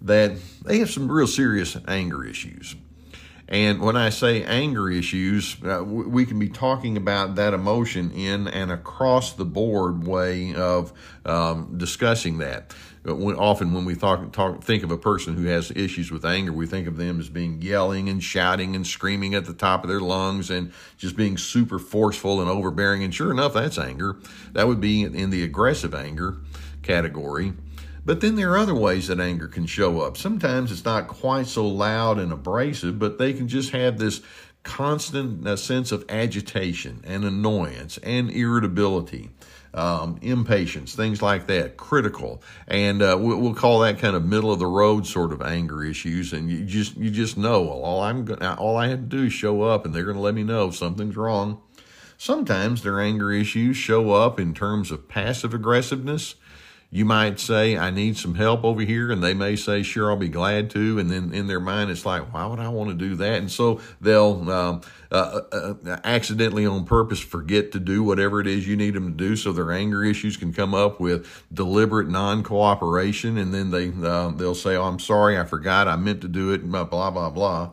that 0.00 0.32
they 0.64 0.78
have 0.78 0.90
some 0.90 1.10
real 1.10 1.26
serious 1.26 1.76
anger 1.88 2.24
issues. 2.24 2.76
And 3.48 3.80
when 3.80 3.96
I 3.96 4.08
say 4.08 4.42
anger 4.44 4.90
issues, 4.90 5.56
uh, 5.62 5.82
we 5.84 6.24
can 6.24 6.38
be 6.38 6.48
talking 6.48 6.96
about 6.96 7.34
that 7.34 7.52
emotion 7.52 8.10
in 8.12 8.48
an 8.48 8.70
across 8.70 9.34
the 9.34 9.44
board 9.44 10.06
way 10.06 10.54
of 10.54 10.92
um, 11.26 11.76
discussing 11.76 12.38
that. 12.38 12.74
Often, 13.06 13.74
when 13.74 13.84
we 13.84 13.94
talk, 13.94 14.32
talk, 14.32 14.62
think 14.62 14.82
of 14.82 14.90
a 14.90 14.96
person 14.96 15.36
who 15.36 15.44
has 15.44 15.70
issues 15.70 16.10
with 16.10 16.24
anger, 16.24 16.52
we 16.52 16.66
think 16.66 16.86
of 16.88 16.96
them 16.96 17.20
as 17.20 17.28
being 17.28 17.60
yelling 17.60 18.08
and 18.08 18.22
shouting 18.22 18.74
and 18.74 18.86
screaming 18.86 19.34
at 19.34 19.44
the 19.44 19.52
top 19.52 19.84
of 19.84 19.90
their 19.90 20.00
lungs 20.00 20.48
and 20.48 20.72
just 20.96 21.14
being 21.14 21.36
super 21.36 21.78
forceful 21.78 22.40
and 22.40 22.48
overbearing. 22.48 23.04
And 23.04 23.14
sure 23.14 23.30
enough, 23.30 23.52
that's 23.52 23.78
anger. 23.78 24.16
That 24.52 24.68
would 24.68 24.80
be 24.80 25.02
in 25.02 25.28
the 25.28 25.44
aggressive 25.44 25.94
anger 25.94 26.38
category. 26.82 27.52
But 28.06 28.20
then 28.20 28.36
there 28.36 28.52
are 28.52 28.58
other 28.58 28.74
ways 28.74 29.08
that 29.08 29.20
anger 29.20 29.48
can 29.48 29.66
show 29.66 30.00
up. 30.00 30.16
Sometimes 30.16 30.72
it's 30.72 30.84
not 30.84 31.08
quite 31.08 31.46
so 31.46 31.66
loud 31.66 32.18
and 32.18 32.32
abrasive, 32.32 32.98
but 32.98 33.18
they 33.18 33.32
can 33.32 33.48
just 33.48 33.70
have 33.70 33.98
this 33.98 34.22
constant 34.62 35.46
uh, 35.46 35.56
sense 35.56 35.92
of 35.92 36.04
agitation 36.08 37.00
and 37.04 37.24
annoyance 37.24 37.98
and 37.98 38.30
irritability. 38.30 39.30
Um, 39.76 40.20
impatience, 40.22 40.94
things 40.94 41.20
like 41.20 41.48
that, 41.48 41.76
critical, 41.76 42.40
and 42.68 43.02
uh, 43.02 43.16
we'll, 43.18 43.54
call 43.54 43.80
that 43.80 43.98
kind 43.98 44.14
of 44.14 44.24
middle 44.24 44.52
of 44.52 44.60
the 44.60 44.68
road 44.68 45.04
sort 45.04 45.32
of 45.32 45.42
anger 45.42 45.82
issues. 45.82 46.32
And 46.32 46.48
you 46.48 46.64
just 46.64 46.96
you 46.96 47.10
just 47.10 47.36
know 47.36 47.62
well, 47.62 47.82
all 47.82 48.00
I'm 48.00 48.24
gonna, 48.24 48.54
all 48.54 48.76
I 48.76 48.86
have 48.86 49.00
to 49.00 49.16
do 49.16 49.24
is 49.24 49.32
show 49.32 49.62
up, 49.62 49.84
and 49.84 49.92
they're 49.92 50.04
going 50.04 50.14
to 50.14 50.22
let 50.22 50.34
me 50.34 50.44
know 50.44 50.68
if 50.68 50.76
something's 50.76 51.16
wrong. 51.16 51.60
Sometimes 52.16 52.82
their 52.82 53.00
anger 53.00 53.32
issues 53.32 53.76
show 53.76 54.12
up 54.12 54.38
in 54.38 54.54
terms 54.54 54.92
of 54.92 55.08
passive 55.08 55.52
aggressiveness 55.52 56.36
you 56.94 57.04
might 57.04 57.40
say, 57.40 57.76
I 57.76 57.90
need 57.90 58.16
some 58.16 58.36
help 58.36 58.62
over 58.62 58.82
here, 58.82 59.10
and 59.10 59.20
they 59.20 59.34
may 59.34 59.56
say, 59.56 59.82
Sure, 59.82 60.12
I'll 60.12 60.16
be 60.16 60.28
glad 60.28 60.70
to. 60.70 61.00
And 61.00 61.10
then 61.10 61.32
in 61.34 61.48
their 61.48 61.58
mind, 61.58 61.90
it's 61.90 62.06
like, 62.06 62.32
Why 62.32 62.46
would 62.46 62.60
I 62.60 62.68
want 62.68 62.90
to 62.90 62.94
do 62.94 63.16
that? 63.16 63.38
And 63.38 63.50
so 63.50 63.80
they'll 64.00 64.48
um, 64.48 64.80
uh, 65.10 65.40
uh, 65.50 65.74
uh, 65.84 65.96
accidentally, 66.04 66.64
on 66.64 66.84
purpose, 66.84 67.18
forget 67.18 67.72
to 67.72 67.80
do 67.80 68.04
whatever 68.04 68.40
it 68.40 68.46
is 68.46 68.68
you 68.68 68.76
need 68.76 68.94
them 68.94 69.10
to 69.10 69.16
do. 69.16 69.34
So 69.34 69.52
their 69.52 69.72
anger 69.72 70.04
issues 70.04 70.36
can 70.36 70.52
come 70.52 70.72
up 70.72 71.00
with 71.00 71.26
deliberate 71.52 72.08
non 72.08 72.44
cooperation. 72.44 73.38
And 73.38 73.52
then 73.52 73.72
they, 73.72 73.88
uh, 73.88 74.30
they'll 74.30 74.54
say, 74.54 74.76
Oh, 74.76 74.84
I'm 74.84 75.00
sorry, 75.00 75.36
I 75.36 75.46
forgot, 75.46 75.88
I 75.88 75.96
meant 75.96 76.20
to 76.20 76.28
do 76.28 76.52
it, 76.52 76.64
blah, 76.70 76.84
blah, 76.84 77.10
blah, 77.10 77.30
blah. 77.30 77.70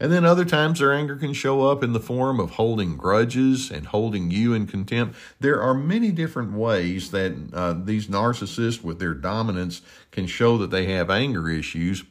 And 0.00 0.12
then 0.12 0.24
other 0.24 0.44
times 0.44 0.78
their 0.78 0.92
anger 0.92 1.16
can 1.16 1.32
show 1.32 1.68
up 1.68 1.82
in 1.82 1.92
the 1.92 2.00
form 2.00 2.38
of 2.38 2.52
holding 2.52 2.96
grudges 2.96 3.70
and 3.70 3.86
holding 3.86 4.30
you 4.30 4.54
in 4.54 4.66
contempt. 4.66 5.16
There 5.40 5.60
are 5.60 5.74
many 5.74 6.12
different 6.12 6.52
ways 6.52 7.10
that 7.10 7.34
uh, 7.52 7.72
these 7.72 8.06
narcissists, 8.06 8.82
with 8.82 9.00
their 9.00 9.14
dominance, 9.14 9.82
can 10.10 10.26
show 10.26 10.56
that 10.58 10.70
they 10.70 10.86
have 10.86 11.10
anger 11.10 11.50
issues. 11.50 12.04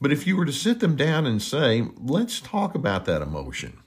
But 0.00 0.12
if 0.12 0.26
you 0.26 0.36
were 0.36 0.46
to 0.46 0.52
sit 0.52 0.80
them 0.80 0.96
down 0.96 1.26
and 1.26 1.40
say, 1.40 1.86
let's 1.96 2.40
talk 2.40 2.74
about 2.74 3.04
that 3.04 3.22
emotion. 3.22 3.78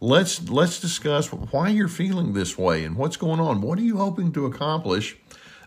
Let's 0.00 0.48
let's 0.48 0.80
discuss 0.80 1.32
why 1.32 1.68
you're 1.70 1.88
feeling 1.88 2.32
this 2.32 2.56
way 2.56 2.84
and 2.84 2.96
what's 2.96 3.16
going 3.16 3.40
on. 3.40 3.60
What 3.60 3.78
are 3.78 3.82
you 3.82 3.96
hoping 3.96 4.32
to 4.32 4.46
accomplish? 4.46 5.16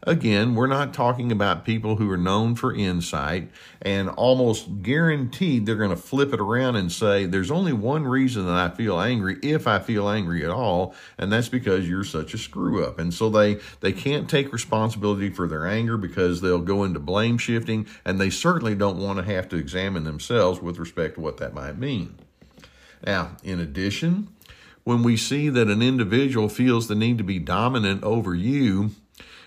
Again, 0.03 0.55
we're 0.55 0.65
not 0.65 0.96
talking 0.96 1.31
about 1.31 1.63
people 1.63 1.98
who 1.98 2.10
are 2.10 2.17
known 2.17 2.55
for 2.55 2.74
insight 2.74 3.51
and 3.84 4.10
almost 4.10 4.81
guaranteed 4.81 5.67
they're 5.67 5.75
going 5.75 5.91
to 5.91 5.96
flip 5.96 6.34
it 6.34 6.39
around 6.39 6.75
and 6.75 6.91
say, 6.91 7.27
There's 7.27 7.51
only 7.51 7.72
one 7.72 8.05
reason 8.05 8.48
that 8.48 8.55
I 8.55 8.75
feel 8.75 9.00
angry, 9.00 9.38
if 9.43 9.67
I 9.67 9.77
feel 9.77 10.10
angry 10.10 10.43
at 10.43 10.50
all, 10.50 10.96
and 11.20 11.31
that's 11.31 11.50
because 11.50 11.88
you're 11.88 12.03
such 12.03 12.34
a 12.34 12.39
screw 12.39 12.84
up. 12.84 12.98
And 12.98 13.13
so 13.13 13.29
they, 13.29 13.60
they 13.81 13.91
can't 13.91 14.27
take 14.27 14.51
responsibility 14.51 15.29
for 15.29 15.48
their 15.48 15.67
anger 15.67 15.98
because 15.98 16.41
they'll 16.41 16.60
go 16.60 16.84
into 16.84 17.00
blame 17.00 17.38
shifting, 17.38 17.86
and 18.03 18.20
they 18.20 18.31
certainly 18.31 18.74
don't 18.74 18.98
want 18.98 19.20
to 19.20 19.31
have 19.31 19.50
to 19.50 19.55
examine 19.55 20.03
themselves 20.03 20.60
with 20.60 20.79
respect 20.79 21.15
to 21.15 21.22
what 21.22 21.38
that 21.38 21.53
might 21.53 21.77
mean. 21.77 22.15
Now, 23.05 23.38
in 23.43 23.60
addition, 23.60 24.29
when 24.84 25.03
we 25.03 25.15
see 25.15 25.50
that 25.50 25.67
an 25.67 25.84
individual 25.84 26.50
feels 26.50 26.88
the 26.88 26.96
need 26.96 27.20
to 27.20 27.24
be 27.24 27.38
dominant 27.38 28.03
over 28.03 28.34
you, 28.34 28.91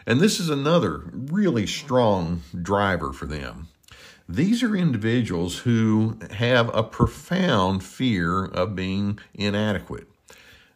and 0.06 0.20
this 0.20 0.40
is 0.40 0.48
another 0.48 1.10
really 1.12 1.66
strong 1.66 2.42
driver 2.60 3.12
for 3.12 3.26
them. 3.26 3.68
These 4.28 4.62
are 4.62 4.74
individuals 4.74 5.58
who 5.58 6.18
have 6.30 6.74
a 6.74 6.82
profound 6.82 7.84
fear 7.84 8.44
of 8.44 8.74
being 8.74 9.18
inadequate. 9.34 10.08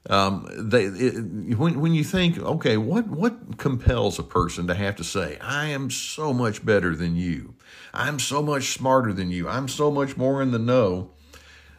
Um, 0.08 0.48
they, 0.56 0.84
it, 0.84 1.58
when, 1.58 1.80
when 1.80 1.94
you 1.94 2.04
think, 2.04 2.38
okay, 2.38 2.76
what, 2.76 3.08
what 3.08 3.58
compels 3.58 4.18
a 4.18 4.22
person 4.22 4.66
to 4.66 4.74
have 4.74 4.96
to 4.96 5.04
say, 5.04 5.38
I 5.40 5.66
am 5.66 5.90
so 5.90 6.32
much 6.32 6.64
better 6.64 6.96
than 6.96 7.16
you, 7.16 7.54
I'm 7.92 8.18
so 8.18 8.42
much 8.42 8.72
smarter 8.72 9.12
than 9.12 9.30
you, 9.30 9.48
I'm 9.48 9.68
so 9.68 9.90
much 9.90 10.16
more 10.16 10.40
in 10.40 10.50
the 10.50 10.58
know, 10.58 11.10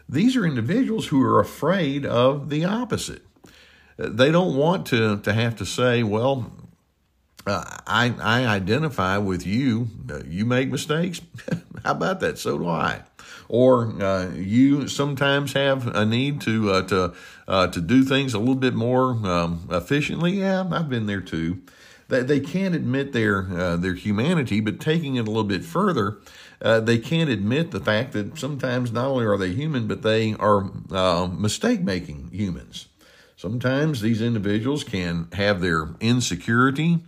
these 0.07 0.35
are 0.35 0.45
individuals 0.45 1.07
who 1.07 1.21
are 1.23 1.39
afraid 1.39 2.05
of 2.05 2.49
the 2.49 2.65
opposite. 2.65 3.23
They 3.97 4.31
don't 4.31 4.55
want 4.55 4.85
to, 4.87 5.17
to 5.19 5.33
have 5.33 5.55
to 5.57 5.65
say, 5.65 6.03
well, 6.03 6.51
I, 7.49 8.13
I 8.21 8.45
identify 8.45 9.17
with 9.17 9.45
you. 9.45 9.87
Uh, 10.09 10.21
you 10.27 10.45
make 10.45 10.69
mistakes. 10.69 11.21
How 11.83 11.91
about 11.91 12.19
that? 12.21 12.37
So 12.37 12.57
do 12.57 12.67
I. 12.67 13.01
Or 13.47 14.01
uh, 14.01 14.31
you 14.31 14.87
sometimes 14.87 15.53
have 15.53 15.87
a 15.87 16.05
need 16.05 16.41
to 16.41 16.71
uh, 16.71 16.81
to 16.83 17.13
uh, 17.47 17.67
to 17.67 17.81
do 17.81 18.03
things 18.03 18.33
a 18.33 18.39
little 18.39 18.55
bit 18.55 18.75
more 18.75 19.11
um, 19.27 19.67
efficiently. 19.71 20.33
Yeah, 20.39 20.67
I've 20.71 20.89
been 20.89 21.07
there 21.07 21.21
too. 21.21 21.61
They, 22.09 22.21
they 22.21 22.39
can't 22.39 22.75
admit 22.75 23.11
their 23.11 23.47
uh, 23.51 23.77
their 23.77 23.95
humanity, 23.95 24.59
but 24.59 24.79
taking 24.79 25.15
it 25.15 25.21
a 25.21 25.31
little 25.31 25.43
bit 25.43 25.63
further, 25.63 26.17
they 26.61 26.97
can't 26.97 27.29
admit 27.29 27.71
the 27.71 27.79
fact 27.79 28.11
that 28.13 28.37
sometimes 28.37 28.91
not 28.91 29.07
only 29.07 29.25
are 29.25 29.37
they 29.37 29.51
human, 29.51 29.87
but 29.87 30.03
they 30.03 30.35
are 30.35 30.61
mistake 31.27 31.81
making 31.81 32.29
humans. 32.31 32.87
Sometimes 33.35 34.01
these 34.01 34.21
individuals 34.21 34.83
can 34.83 35.29
have 35.31 35.61
their 35.61 35.89
insecurity 36.01 36.99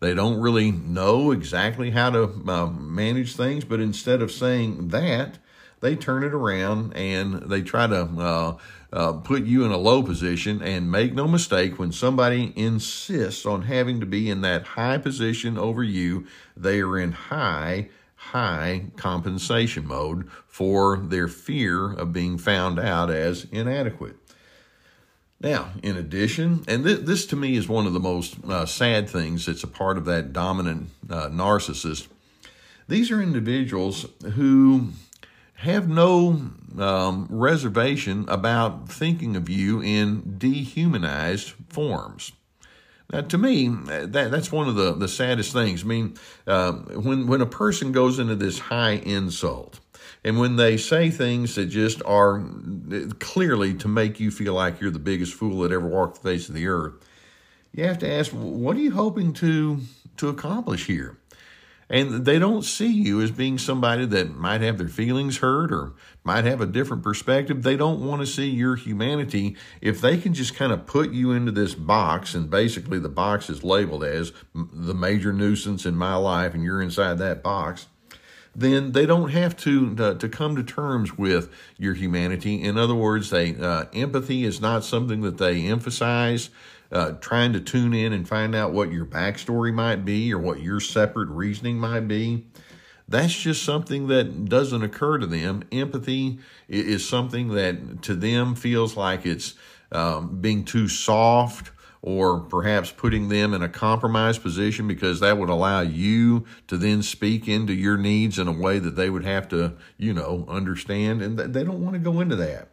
they 0.00 0.14
don't 0.14 0.40
really 0.40 0.72
know 0.72 1.30
exactly 1.30 1.90
how 1.90 2.10
to 2.10 2.24
uh, 2.48 2.66
manage 2.66 3.36
things, 3.36 3.64
but 3.64 3.80
instead 3.80 4.22
of 4.22 4.32
saying 4.32 4.88
that, 4.88 5.38
they 5.80 5.96
turn 5.96 6.24
it 6.24 6.34
around 6.34 6.94
and 6.94 7.42
they 7.50 7.62
try 7.62 7.86
to 7.86 8.02
uh, 8.02 8.56
uh, 8.92 9.12
put 9.14 9.44
you 9.44 9.64
in 9.64 9.70
a 9.70 9.76
low 9.76 10.02
position. 10.02 10.62
And 10.62 10.90
make 10.90 11.14
no 11.14 11.26
mistake, 11.26 11.78
when 11.78 11.92
somebody 11.92 12.52
insists 12.56 13.46
on 13.46 13.62
having 13.62 14.00
to 14.00 14.06
be 14.06 14.30
in 14.30 14.40
that 14.42 14.68
high 14.68 14.98
position 14.98 15.56
over 15.56 15.82
you, 15.82 16.26
they 16.56 16.80
are 16.80 16.98
in 16.98 17.12
high, 17.12 17.88
high 18.14 18.86
compensation 18.96 19.86
mode 19.86 20.30
for 20.46 20.98
their 20.98 21.28
fear 21.28 21.92
of 21.92 22.12
being 22.12 22.36
found 22.36 22.78
out 22.78 23.10
as 23.10 23.46
inadequate. 23.50 24.16
Now, 25.40 25.70
in 25.82 25.96
addition, 25.96 26.64
and 26.68 26.84
th- 26.84 27.00
this 27.00 27.24
to 27.26 27.36
me 27.36 27.56
is 27.56 27.66
one 27.66 27.86
of 27.86 27.94
the 27.94 28.00
most 28.00 28.36
uh, 28.46 28.66
sad 28.66 29.08
things 29.08 29.46
that's 29.46 29.64
a 29.64 29.68
part 29.68 29.96
of 29.96 30.04
that 30.04 30.32
dominant 30.34 30.90
uh, 31.08 31.28
narcissist. 31.28 32.08
These 32.88 33.10
are 33.10 33.22
individuals 33.22 34.06
who 34.34 34.88
have 35.54 35.88
no 35.88 36.50
um, 36.78 37.26
reservation 37.30 38.26
about 38.28 38.90
thinking 38.90 39.36
of 39.36 39.48
you 39.48 39.82
in 39.82 40.36
dehumanized 40.38 41.52
forms. 41.68 42.32
Now, 43.12 43.22
to 43.22 43.38
me, 43.38 43.68
that, 43.68 44.30
that's 44.30 44.52
one 44.52 44.68
of 44.68 44.76
the, 44.76 44.92
the 44.92 45.08
saddest 45.08 45.52
things. 45.52 45.82
I 45.82 45.86
mean, 45.86 46.14
uh, 46.46 46.72
when, 46.72 47.26
when 47.26 47.40
a 47.40 47.46
person 47.46 47.92
goes 47.92 48.18
into 48.18 48.36
this 48.36 48.58
high 48.58 48.92
insult, 48.92 49.79
and 50.24 50.38
when 50.38 50.56
they 50.56 50.76
say 50.76 51.10
things 51.10 51.54
that 51.54 51.66
just 51.66 52.02
are 52.04 52.42
clearly 53.18 53.74
to 53.74 53.88
make 53.88 54.20
you 54.20 54.30
feel 54.30 54.54
like 54.54 54.80
you're 54.80 54.90
the 54.90 54.98
biggest 54.98 55.34
fool 55.34 55.60
that 55.60 55.72
ever 55.72 55.86
walked 55.86 56.22
the 56.22 56.28
face 56.28 56.48
of 56.48 56.54
the 56.54 56.66
earth, 56.66 56.94
you 57.72 57.84
have 57.84 57.98
to 57.98 58.10
ask, 58.10 58.32
what 58.32 58.76
are 58.76 58.80
you 58.80 58.92
hoping 58.92 59.32
to 59.34 59.80
to 60.16 60.28
accomplish 60.28 60.86
here? 60.86 61.16
And 61.92 62.24
they 62.24 62.38
don't 62.38 62.62
see 62.62 62.86
you 62.86 63.20
as 63.20 63.32
being 63.32 63.58
somebody 63.58 64.06
that 64.06 64.36
might 64.36 64.60
have 64.60 64.78
their 64.78 64.86
feelings 64.86 65.38
hurt 65.38 65.72
or 65.72 65.94
might 66.22 66.44
have 66.44 66.60
a 66.60 66.66
different 66.66 67.02
perspective. 67.02 67.64
They 67.64 67.76
don't 67.76 68.06
want 68.06 68.20
to 68.20 68.28
see 68.28 68.48
your 68.48 68.76
humanity. 68.76 69.56
If 69.80 70.00
they 70.00 70.16
can 70.16 70.32
just 70.32 70.54
kind 70.54 70.70
of 70.70 70.86
put 70.86 71.10
you 71.10 71.32
into 71.32 71.50
this 71.50 71.74
box, 71.74 72.32
and 72.32 72.48
basically 72.48 73.00
the 73.00 73.08
box 73.08 73.50
is 73.50 73.64
labeled 73.64 74.04
as 74.04 74.32
the 74.54 74.94
major 74.94 75.32
nuisance 75.32 75.84
in 75.84 75.96
my 75.96 76.14
life, 76.14 76.54
and 76.54 76.62
you're 76.62 76.80
inside 76.80 77.18
that 77.18 77.42
box, 77.42 77.86
then 78.54 78.92
they 78.92 79.06
don't 79.06 79.30
have 79.30 79.56
to 79.58 79.96
uh, 79.98 80.14
to 80.14 80.28
come 80.28 80.56
to 80.56 80.62
terms 80.62 81.16
with 81.16 81.50
your 81.78 81.94
humanity. 81.94 82.60
In 82.62 82.76
other 82.76 82.94
words, 82.94 83.30
they 83.30 83.56
uh, 83.56 83.84
empathy 83.92 84.44
is 84.44 84.60
not 84.60 84.84
something 84.84 85.20
that 85.22 85.38
they 85.38 85.66
emphasize 85.66 86.50
uh, 86.92 87.12
trying 87.12 87.52
to 87.52 87.60
tune 87.60 87.94
in 87.94 88.12
and 88.12 88.28
find 88.28 88.54
out 88.54 88.72
what 88.72 88.92
your 88.92 89.06
backstory 89.06 89.72
might 89.72 90.04
be 90.04 90.32
or 90.32 90.38
what 90.38 90.60
your 90.60 90.80
separate 90.80 91.28
reasoning 91.28 91.78
might 91.78 92.08
be. 92.08 92.44
That's 93.08 93.36
just 93.36 93.64
something 93.64 94.06
that 94.08 94.46
doesn't 94.46 94.82
occur 94.82 95.18
to 95.18 95.26
them. 95.26 95.64
Empathy 95.72 96.38
is 96.68 97.08
something 97.08 97.48
that 97.48 98.02
to 98.02 98.14
them 98.14 98.54
feels 98.54 98.96
like 98.96 99.26
it's 99.26 99.54
um, 99.92 100.40
being 100.40 100.64
too 100.64 100.86
soft 100.86 101.72
or 102.02 102.40
perhaps 102.40 102.90
putting 102.90 103.28
them 103.28 103.52
in 103.52 103.62
a 103.62 103.68
compromised 103.68 104.42
position 104.42 104.88
because 104.88 105.20
that 105.20 105.36
would 105.36 105.50
allow 105.50 105.80
you 105.80 106.46
to 106.66 106.76
then 106.76 107.02
speak 107.02 107.46
into 107.46 107.74
your 107.74 107.98
needs 107.98 108.38
in 108.38 108.48
a 108.48 108.52
way 108.52 108.78
that 108.78 108.96
they 108.96 109.10
would 109.10 109.24
have 109.24 109.48
to, 109.48 109.74
you 109.98 110.14
know, 110.14 110.46
understand. 110.48 111.20
And 111.20 111.38
they 111.38 111.62
don't 111.62 111.84
want 111.84 111.94
to 111.94 111.98
go 111.98 112.20
into 112.20 112.36
that. 112.36 112.70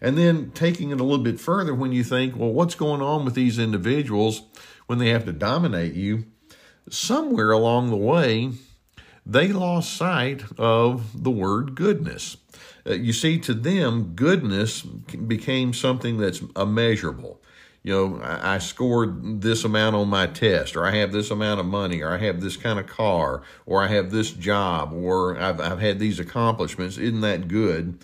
And 0.00 0.16
then 0.16 0.50
taking 0.52 0.90
it 0.90 1.00
a 1.00 1.04
little 1.04 1.24
bit 1.24 1.40
further, 1.40 1.74
when 1.74 1.92
you 1.92 2.04
think, 2.04 2.36
well, 2.36 2.52
what's 2.52 2.74
going 2.74 3.02
on 3.02 3.24
with 3.24 3.34
these 3.34 3.58
individuals 3.58 4.42
when 4.86 4.98
they 4.98 5.10
have 5.10 5.24
to 5.24 5.32
dominate 5.32 5.94
you? 5.94 6.24
Somewhere 6.88 7.50
along 7.50 7.90
the 7.90 7.96
way, 7.96 8.52
they 9.26 9.48
lost 9.48 9.96
sight 9.96 10.42
of 10.56 11.22
the 11.22 11.30
word 11.30 11.74
goodness. 11.74 12.36
Uh, 12.86 12.94
you 12.94 13.12
see, 13.12 13.38
to 13.38 13.54
them, 13.54 14.14
goodness 14.14 14.82
became 14.82 15.74
something 15.74 16.16
that's 16.16 16.42
immeasurable. 16.56 17.42
You 17.88 17.94
know, 17.94 18.20
I, 18.22 18.58
scored 18.58 19.40
this 19.40 19.64
amount 19.64 19.96
on 19.96 20.10
my 20.10 20.26
test, 20.26 20.76
or 20.76 20.84
I 20.84 20.96
have 20.96 21.10
this 21.10 21.30
amount 21.30 21.58
of 21.58 21.64
money, 21.64 22.02
or 22.02 22.10
I 22.10 22.18
have 22.18 22.42
this 22.42 22.54
kind 22.54 22.78
of 22.78 22.86
car, 22.86 23.40
or 23.64 23.82
I 23.82 23.86
have 23.86 24.10
this 24.10 24.30
job, 24.30 24.92
or 24.92 25.38
I've, 25.40 25.58
I've 25.58 25.80
had 25.80 25.98
these 25.98 26.20
accomplishments. 26.20 26.98
Isn't 26.98 27.22
that 27.22 27.48
good? 27.48 27.98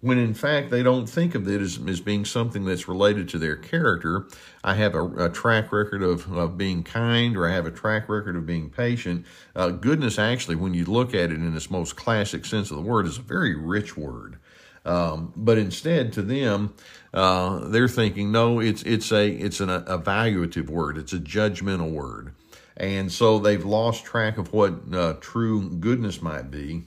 when 0.00 0.18
in 0.18 0.32
fact 0.32 0.70
they 0.70 0.82
don't 0.82 1.08
think 1.08 1.34
of 1.34 1.48
it 1.48 1.60
as, 1.60 1.78
as 1.88 2.00
being 2.00 2.24
something 2.24 2.64
that's 2.64 2.86
related 2.86 3.28
to 3.28 3.38
their 3.38 3.56
character. 3.56 4.28
I 4.62 4.74
have 4.74 4.94
a, 4.94 5.04
a 5.24 5.28
track 5.28 5.72
record 5.72 6.04
of, 6.04 6.32
of 6.32 6.56
being 6.56 6.84
kind, 6.84 7.36
or 7.36 7.48
I 7.48 7.52
have 7.52 7.66
a 7.66 7.72
track 7.72 8.08
record 8.08 8.36
of 8.36 8.46
being 8.46 8.70
patient. 8.70 9.26
Uh, 9.56 9.70
goodness, 9.70 10.18
actually, 10.18 10.54
when 10.54 10.72
you 10.72 10.84
look 10.84 11.14
at 11.14 11.32
it 11.32 11.32
in 11.32 11.56
its 11.56 11.68
most 11.68 11.96
classic 11.96 12.44
sense 12.44 12.70
of 12.70 12.76
the 12.76 12.82
word, 12.82 13.06
is 13.06 13.18
a 13.18 13.22
very 13.22 13.56
rich 13.56 13.96
word. 13.96 14.38
Um, 14.84 15.32
but 15.36 15.58
instead, 15.58 16.12
to 16.14 16.22
them, 16.22 16.74
uh, 17.14 17.68
they're 17.68 17.88
thinking, 17.88 18.30
no, 18.30 18.60
it's 18.60 18.82
it's 18.82 19.10
a 19.12 19.28
it's 19.28 19.60
an 19.60 19.68
evaluative 19.68 20.68
word. 20.68 20.98
It's 20.98 21.12
a 21.12 21.18
judgmental 21.18 21.90
word, 21.90 22.34
and 22.76 23.10
so 23.10 23.38
they've 23.38 23.64
lost 23.64 24.04
track 24.04 24.38
of 24.38 24.52
what 24.52 24.74
uh, 24.92 25.14
true 25.20 25.70
goodness 25.70 26.20
might 26.20 26.50
be. 26.50 26.86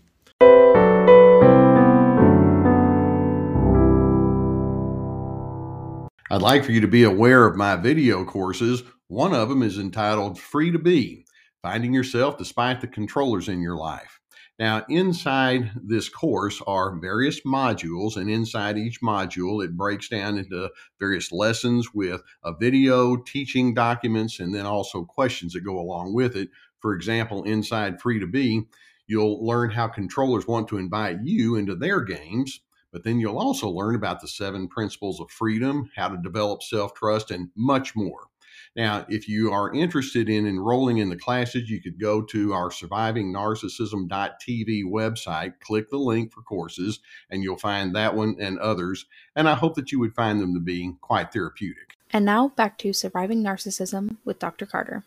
I'd 6.32 6.42
like 6.42 6.63
for 6.63 6.72
you 6.72 6.80
to 6.80 6.88
be 6.88 7.04
aware 7.04 7.46
of 7.46 7.58
my 7.58 7.75
video 7.75 8.24
courses. 8.24 8.84
One 9.10 9.34
of 9.34 9.50
them 9.50 9.62
is 9.62 9.78
entitled 9.78 10.40
Free 10.40 10.72
to 10.72 10.80
Be 10.80 11.25
Finding 11.62 11.94
Yourself 11.94 12.38
Despite 12.38 12.80
the 12.80 12.88
Controllers 12.88 13.50
in 13.50 13.60
Your 13.60 13.75
Life. 13.75 14.21
Now, 14.62 14.86
inside 14.89 15.72
this 15.84 16.08
course 16.08 16.62
are 16.68 16.96
various 17.00 17.41
modules, 17.41 18.15
and 18.15 18.30
inside 18.30 18.77
each 18.77 19.01
module, 19.01 19.65
it 19.65 19.75
breaks 19.75 20.08
down 20.08 20.38
into 20.38 20.70
various 21.00 21.32
lessons 21.32 21.96
with 21.96 22.22
a 22.44 22.53
video, 22.56 23.18
teaching 23.18 23.74
documents, 23.74 24.39
and 24.39 24.53
then 24.53 24.68
also 24.68 25.03
questions 25.03 25.53
that 25.53 25.62
go 25.62 25.80
along 25.80 26.13
with 26.13 26.36
it. 26.36 26.50
For 26.79 26.94
example, 26.94 27.42
inside 27.44 28.00
Free 28.00 28.20
to 28.20 28.27
Be, 28.27 28.68
you'll 29.07 29.44
learn 29.44 29.72
how 29.72 29.88
controllers 29.88 30.46
want 30.46 30.68
to 30.68 30.77
invite 30.77 31.18
you 31.24 31.55
into 31.55 31.74
their 31.74 32.01
games 32.01 32.59
but 32.92 33.05
then 33.05 33.22
you'll 33.22 33.40
also 33.40 33.70
learn 33.70 33.96
about 33.96 34.20
the 34.20 34.27
seven 34.27 34.68
principles 34.68 35.22
of 35.22 35.31
freedom, 35.31 35.90
how 35.96 36.09
to 36.09 36.18
develop 36.18 36.62
self 36.62 36.94
trust, 36.94 37.31
and 37.31 37.48
much 37.55 37.96
more. 37.96 38.27
Now, 38.75 39.05
if 39.10 39.27
you 39.27 39.51
are 39.51 39.74
interested 39.74 40.29
in 40.29 40.46
enrolling 40.48 41.00
in 41.00 41.10
the 41.10 41.18
classes, 41.18 41.70
you 41.70 41.81
could 41.81 42.00
go 42.00 42.22
to 42.22 42.53
our 42.53 42.70
survivingnarcissism.tv 42.70 44.86
website, 44.86 45.60
click 45.60 45.90
the 45.90 45.98
link 45.98 46.31
for 46.31 46.42
courses, 46.42 47.01
and 47.29 47.44
you'll 47.44 47.57
find 47.57 47.94
that 47.96 48.16
one 48.16 48.38
and 48.40 48.57
others. 48.60 49.07
And 49.36 49.50
I 49.50 49.55
hope 49.55 49.75
that 49.75 49.92
you 49.92 50.00
would 50.00 50.16
find 50.16 50.40
them 50.40 50.53
to 50.53 50.62
be 50.62 50.94
quite 51.01 51.34
therapeutic. 51.34 51.98
And 52.12 52.24
now 52.25 52.50
back 52.50 52.77
to 52.79 52.92
Surviving 52.94 53.44
Narcissism 53.44 54.18
with 54.24 54.40
Dr. 54.40 54.66
Carter. 54.66 55.03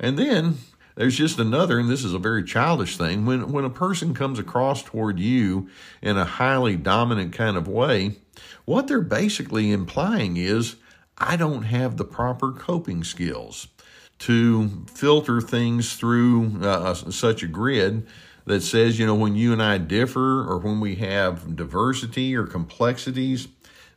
And 0.00 0.18
then 0.18 0.56
there's 0.94 1.16
just 1.16 1.38
another, 1.38 1.78
and 1.78 1.88
this 1.88 2.04
is 2.04 2.14
a 2.14 2.18
very 2.18 2.44
childish 2.44 2.96
thing. 2.96 3.24
When 3.24 3.52
when 3.52 3.64
a 3.64 3.70
person 3.70 4.14
comes 4.14 4.38
across 4.38 4.82
toward 4.82 5.18
you 5.18 5.68
in 6.02 6.18
a 6.18 6.24
highly 6.24 6.76
dominant 6.76 7.32
kind 7.32 7.56
of 7.56 7.68
way, 7.68 8.16
what 8.64 8.88
they're 8.88 9.00
basically 9.00 9.70
implying 9.70 10.36
is, 10.36 10.76
I 11.18 11.36
don't 11.36 11.64
have 11.64 11.96
the 11.96 12.04
proper 12.04 12.52
coping 12.52 13.04
skills 13.04 13.68
to 14.20 14.84
filter 14.92 15.40
things 15.40 15.94
through 15.94 16.62
uh, 16.62 16.94
such 16.94 17.42
a 17.42 17.48
grid 17.48 18.06
that 18.44 18.60
says, 18.62 18.98
you 18.98 19.06
know, 19.06 19.14
when 19.14 19.36
you 19.36 19.52
and 19.52 19.62
I 19.62 19.78
differ 19.78 20.48
or 20.48 20.58
when 20.58 20.80
we 20.80 20.96
have 20.96 21.56
diversity 21.56 22.34
or 22.34 22.46
complexities, 22.46 23.48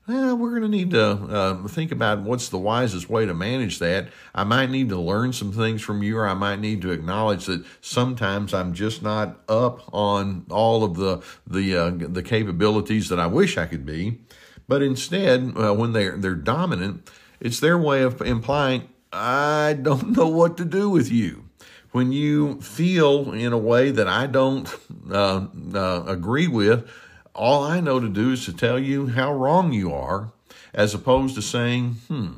eh, 0.08 0.32
we're 0.34 0.52
going 0.52 0.62
to 0.64 0.68
need 0.68 0.92
to 0.92 1.04
uh, 1.04 1.68
think 1.68 1.92
about 1.92 2.22
what's 2.22 2.50
the 2.50 2.58
wisest 2.58 3.10
way 3.10 3.26
to 3.26 3.34
manage 3.34 3.80
that. 3.80 4.10
I 4.34 4.44
might 4.44 4.70
need 4.70 4.90
to 4.90 5.00
learn 5.00 5.34
some 5.34 5.52
things 5.52 5.82
from 5.82 6.04
you, 6.04 6.18
or 6.18 6.28
I 6.28 6.34
might 6.34 6.60
need 6.60 6.82
to 6.84 6.92
acknowledge 6.92 7.46
that 7.46 7.66
sometimes 7.82 8.54
I'm 8.54 8.74
just 8.74 9.02
not 9.02 9.42
up 9.50 9.90
on 9.94 10.46
all 10.50 10.84
of 10.84 10.96
the 10.96 11.24
the 11.48 11.78
uh, 11.78 11.92
the 11.96 12.24
capabilities 12.24 13.10
that 13.10 13.20
I 13.20 13.28
wish 13.28 13.58
I 13.58 13.66
could 13.66 13.86
be. 13.86 14.20
But 14.68 14.82
instead, 14.82 15.54
uh, 15.56 15.74
when 15.74 15.94
they're 15.94 16.18
they're 16.18 16.36
dominant, 16.36 17.10
it's 17.40 17.60
their 17.60 17.78
way 17.78 18.02
of 18.02 18.22
implying 18.22 18.90
I 19.14 19.78
don't 19.82 20.12
know 20.18 20.28
what 20.28 20.58
to 20.58 20.66
do 20.66 20.90
with 20.90 21.12
you. 21.12 21.46
When 21.92 22.12
you 22.12 22.60
feel 22.60 23.32
in 23.32 23.54
a 23.54 23.58
way 23.58 23.90
that 23.92 24.08
I 24.08 24.28
don't 24.28 24.68
uh, 25.10 25.48
uh, 25.74 26.04
agree 26.06 26.48
with, 26.48 26.90
all 27.34 27.64
I 27.64 27.80
know 27.80 28.02
to 28.02 28.10
do 28.10 28.32
is 28.32 28.44
to 28.46 28.54
tell 28.54 28.78
you 28.78 29.08
how 29.08 29.34
wrong 29.34 29.72
you 29.72 29.94
are, 29.94 30.34
as 30.74 30.94
opposed 30.94 31.36
to 31.36 31.42
saying, 31.42 31.94
hmm, 32.10 32.32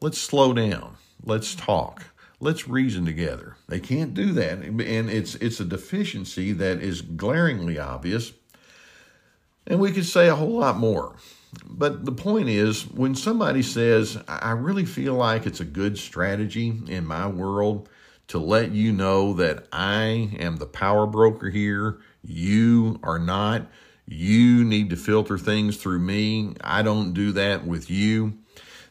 let's 0.00 0.16
slow 0.16 0.54
down, 0.54 0.96
let's 1.22 1.54
talk, 1.54 2.04
let's 2.40 2.66
reason 2.66 3.04
together. 3.04 3.56
They 3.68 3.80
can't 3.80 4.14
do 4.14 4.32
that. 4.32 4.58
And 4.60 4.80
it's, 4.80 5.34
it's 5.34 5.60
a 5.60 5.64
deficiency 5.64 6.52
that 6.52 6.80
is 6.80 7.02
glaringly 7.02 7.78
obvious. 7.78 8.32
And 9.66 9.80
we 9.80 9.92
could 9.92 10.06
say 10.06 10.28
a 10.28 10.36
whole 10.36 10.58
lot 10.58 10.76
more. 10.76 11.16
But 11.64 12.04
the 12.04 12.12
point 12.12 12.48
is, 12.48 12.82
when 12.88 13.14
somebody 13.14 13.62
says, 13.62 14.18
I 14.28 14.50
really 14.50 14.84
feel 14.84 15.14
like 15.14 15.46
it's 15.46 15.60
a 15.60 15.64
good 15.64 15.98
strategy 15.98 16.80
in 16.88 17.06
my 17.06 17.26
world 17.26 17.88
to 18.28 18.38
let 18.38 18.72
you 18.72 18.92
know 18.92 19.32
that 19.34 19.66
I 19.72 20.36
am 20.38 20.56
the 20.56 20.66
power 20.66 21.06
broker 21.06 21.50
here, 21.50 22.00
you 22.22 22.98
are 23.02 23.18
not 23.18 23.68
you 24.06 24.64
need 24.64 24.90
to 24.90 24.96
filter 24.96 25.36
things 25.36 25.76
through 25.76 25.98
me. 25.98 26.54
I 26.60 26.82
don't 26.82 27.12
do 27.12 27.32
that 27.32 27.66
with 27.66 27.90
you. 27.90 28.38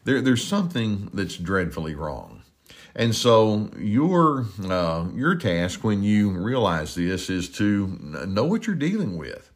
There, 0.04 0.20
there's 0.20 0.46
something 0.46 1.08
that's 1.12 1.36
dreadfully 1.36 1.94
wrong. 1.94 2.42
And 2.94 3.14
so 3.14 3.70
your 3.78 4.46
uh, 4.64 5.06
your 5.14 5.34
task 5.34 5.84
when 5.84 6.02
you 6.02 6.30
realize 6.30 6.94
this 6.94 7.28
is 7.28 7.48
to 7.52 7.86
know 8.26 8.44
what 8.44 8.66
you're 8.66 8.76
dealing 8.76 9.16
with, 9.16 9.50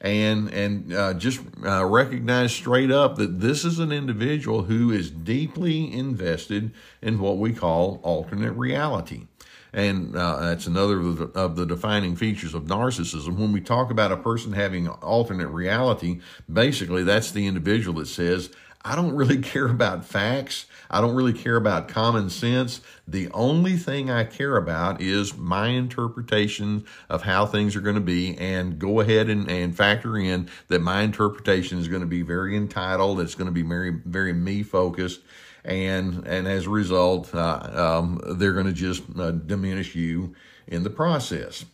and 0.00 0.52
and 0.52 0.92
uh, 0.92 1.14
just 1.14 1.40
uh, 1.64 1.84
recognize 1.84 2.52
straight 2.52 2.90
up 2.90 3.16
that 3.16 3.40
this 3.40 3.64
is 3.64 3.78
an 3.78 3.92
individual 3.92 4.62
who 4.62 4.90
is 4.90 5.10
deeply 5.10 5.92
invested 5.92 6.72
in 7.02 7.18
what 7.18 7.38
we 7.38 7.52
call 7.52 8.00
alternate 8.02 8.52
reality. 8.52 9.26
And 9.72 10.16
uh, 10.16 10.40
that's 10.40 10.66
another 10.66 10.98
of 10.98 11.18
the, 11.18 11.38
of 11.38 11.54
the 11.54 11.64
defining 11.64 12.16
features 12.16 12.54
of 12.54 12.64
narcissism. 12.64 13.36
When 13.36 13.52
we 13.52 13.60
talk 13.60 13.90
about 13.90 14.10
a 14.10 14.16
person 14.16 14.52
having 14.52 14.88
alternate 14.88 15.48
reality, 15.48 16.20
basically 16.52 17.04
that's 17.04 17.30
the 17.30 17.46
individual 17.46 18.00
that 18.00 18.06
says, 18.06 18.50
I 18.84 18.96
don't 18.96 19.14
really 19.14 19.38
care 19.42 19.68
about 19.68 20.04
facts. 20.04 20.66
I 20.90 21.00
don't 21.00 21.14
really 21.14 21.32
care 21.32 21.54
about 21.56 21.86
common 21.88 22.30
sense. 22.30 22.80
The 23.06 23.30
only 23.30 23.76
thing 23.76 24.10
I 24.10 24.24
care 24.24 24.56
about 24.56 25.00
is 25.00 25.36
my 25.36 25.68
interpretation 25.68 26.84
of 27.08 27.22
how 27.22 27.46
things 27.46 27.76
are 27.76 27.80
going 27.80 27.94
to 27.94 28.00
be 28.00 28.36
and 28.36 28.78
go 28.78 28.98
ahead 28.98 29.28
and, 29.28 29.48
and 29.48 29.76
factor 29.76 30.16
in 30.18 30.48
that 30.66 30.80
my 30.80 31.02
interpretation 31.02 31.78
is 31.78 31.86
going 31.86 32.00
to 32.00 32.08
be 32.08 32.22
very 32.22 32.56
entitled. 32.56 33.20
It's 33.20 33.36
going 33.36 33.46
to 33.46 33.52
be 33.52 33.62
very, 33.62 33.90
very 34.04 34.32
me 34.32 34.64
focused. 34.64 35.20
And, 35.64 36.26
and 36.26 36.48
as 36.48 36.66
a 36.66 36.70
result, 36.70 37.32
uh, 37.34 37.70
um, 37.72 38.20
they're 38.36 38.54
going 38.54 38.66
to 38.66 38.72
just 38.72 39.04
uh, 39.16 39.30
diminish 39.30 39.94
you 39.94 40.34
in 40.66 40.82
the 40.82 40.90
process. 40.90 41.66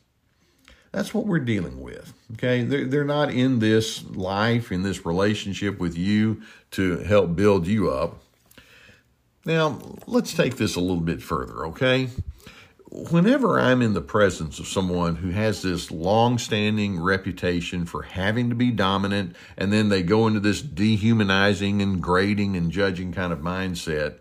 That's 0.93 1.15
what 1.15 1.27
we're 1.27 1.41
dealing 1.41 1.81
with. 1.81 2.13
Okay. 2.35 2.63
They're, 2.63 2.87
they're 2.87 3.05
not 3.05 3.31
in 3.31 3.61
this 3.61 4.05
life, 4.05 4.73
in 4.73 4.83
this 4.83 5.07
relationship 5.07 5.79
with 5.79 5.97
you 5.97 6.43
to 6.73 6.99
help 6.99 7.35
build 7.35 7.67
you 7.67 7.91
up. 7.91 8.23
Now, 9.47 9.79
let's 10.09 10.35
take 10.35 10.57
this 10.57 10.75
a 10.75 10.81
little 10.81 11.01
bit 11.01 11.23
further, 11.23 11.67
okay? 11.67 12.11
Whenever 12.91 13.61
I'm 13.61 13.81
in 13.81 13.95
the 13.95 14.01
presence 14.01 14.59
of 14.59 14.67
someone 14.67 15.17
who 15.17 15.31
has 15.31 15.63
this 15.63 15.93
long 15.93 16.37
standing 16.37 17.01
reputation 17.01 17.87
for 17.87 18.03
having 18.03 18.49
to 18.49 18.57
be 18.57 18.73
dominant, 18.73 19.37
and 19.57 19.73
then 19.73 19.89
they 19.89 20.03
go 20.03 20.27
into 20.27 20.41
this 20.41 20.61
dehumanizing 20.61 21.81
and 21.81 22.03
grading 22.03 22.57
and 22.57 22.73
judging 22.73 23.13
kind 23.13 23.33
of 23.33 23.39
mindset, 23.39 24.17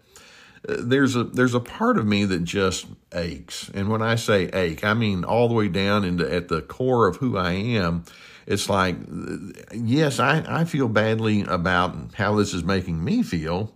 uh, 0.68 0.76
there's 0.80 1.16
a 1.16 1.24
there's 1.24 1.54
a 1.54 1.60
part 1.60 1.98
of 1.98 2.06
me 2.06 2.26
that 2.26 2.44
just 2.44 2.86
aches. 3.14 3.70
And 3.74 3.90
when 3.90 4.02
I 4.02 4.16
say 4.16 4.46
ache, 4.46 4.84
I 4.84 4.94
mean 4.94 5.24
all 5.24 5.48
the 5.48 5.54
way 5.54 5.68
down 5.68 6.04
into 6.04 6.32
at 6.32 6.50
the 6.50 6.62
core 6.62 7.08
of 7.08 7.18
who 7.18 7.38
I 7.38 7.52
am. 7.54 8.04
It's 8.48 8.70
like, 8.70 8.96
uh, 8.96 9.54
yes, 9.74 10.20
I, 10.20 10.44
I 10.48 10.66
feel 10.66 10.88
badly 10.88 11.42
about 11.42 11.96
how 12.14 12.36
this 12.36 12.54
is 12.54 12.64
making 12.64 13.04
me 13.04 13.24
feel, 13.24 13.74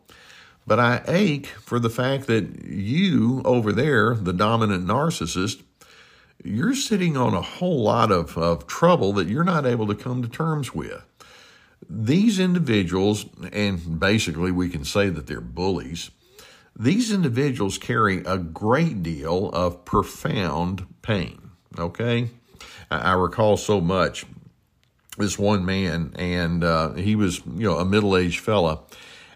but 0.68 0.80
I 0.80 1.02
ache 1.08 1.48
for 1.48 1.80
the 1.80 1.90
fact 1.90 2.28
that 2.28 2.64
you 2.66 3.42
over 3.44 3.72
there, 3.72 4.16
the 4.16 4.34
dominant 4.34 4.86
narcissist, 4.86 5.64
you're 6.44 6.76
sitting 6.76 7.18
on 7.18 7.34
a 7.34 7.42
whole 7.42 7.84
lot 7.84 8.12
of, 8.12 8.38
of 8.38 8.68
trouble 8.68 9.14
that 9.14 9.28
you're 9.28 9.44
not 9.44 9.66
able 9.66 9.88
to 9.88 9.96
come 9.96 10.22
to 10.22 10.30
terms 10.30 10.74
with. 10.74 11.04
These 11.90 12.40
individuals, 12.40 13.26
and 13.52 14.00
basically 14.00 14.52
we 14.52 14.70
can 14.70 14.86
say 14.86 15.10
that 15.10 15.28
they're 15.28 15.42
bullies, 15.42 16.12
these 16.78 17.12
individuals 17.12 17.78
carry 17.78 18.24
a 18.26 18.38
great 18.38 19.04
deal 19.04 19.50
of 19.50 19.84
profound 19.86 20.86
pain. 21.02 21.52
Okay? 21.78 22.30
I, 22.90 23.14
recall 23.14 23.58
so 23.58 23.82
much 23.82 24.26
this 25.18 25.38
one 25.38 25.66
man, 25.66 26.14
and 26.18 26.64
uh, 26.64 26.94
he 26.94 27.16
was, 27.16 27.40
you 27.46 27.68
know, 27.68 27.78
a 27.78 27.86
middle 27.86 28.16
aged 28.16 28.40
fella, 28.40 28.80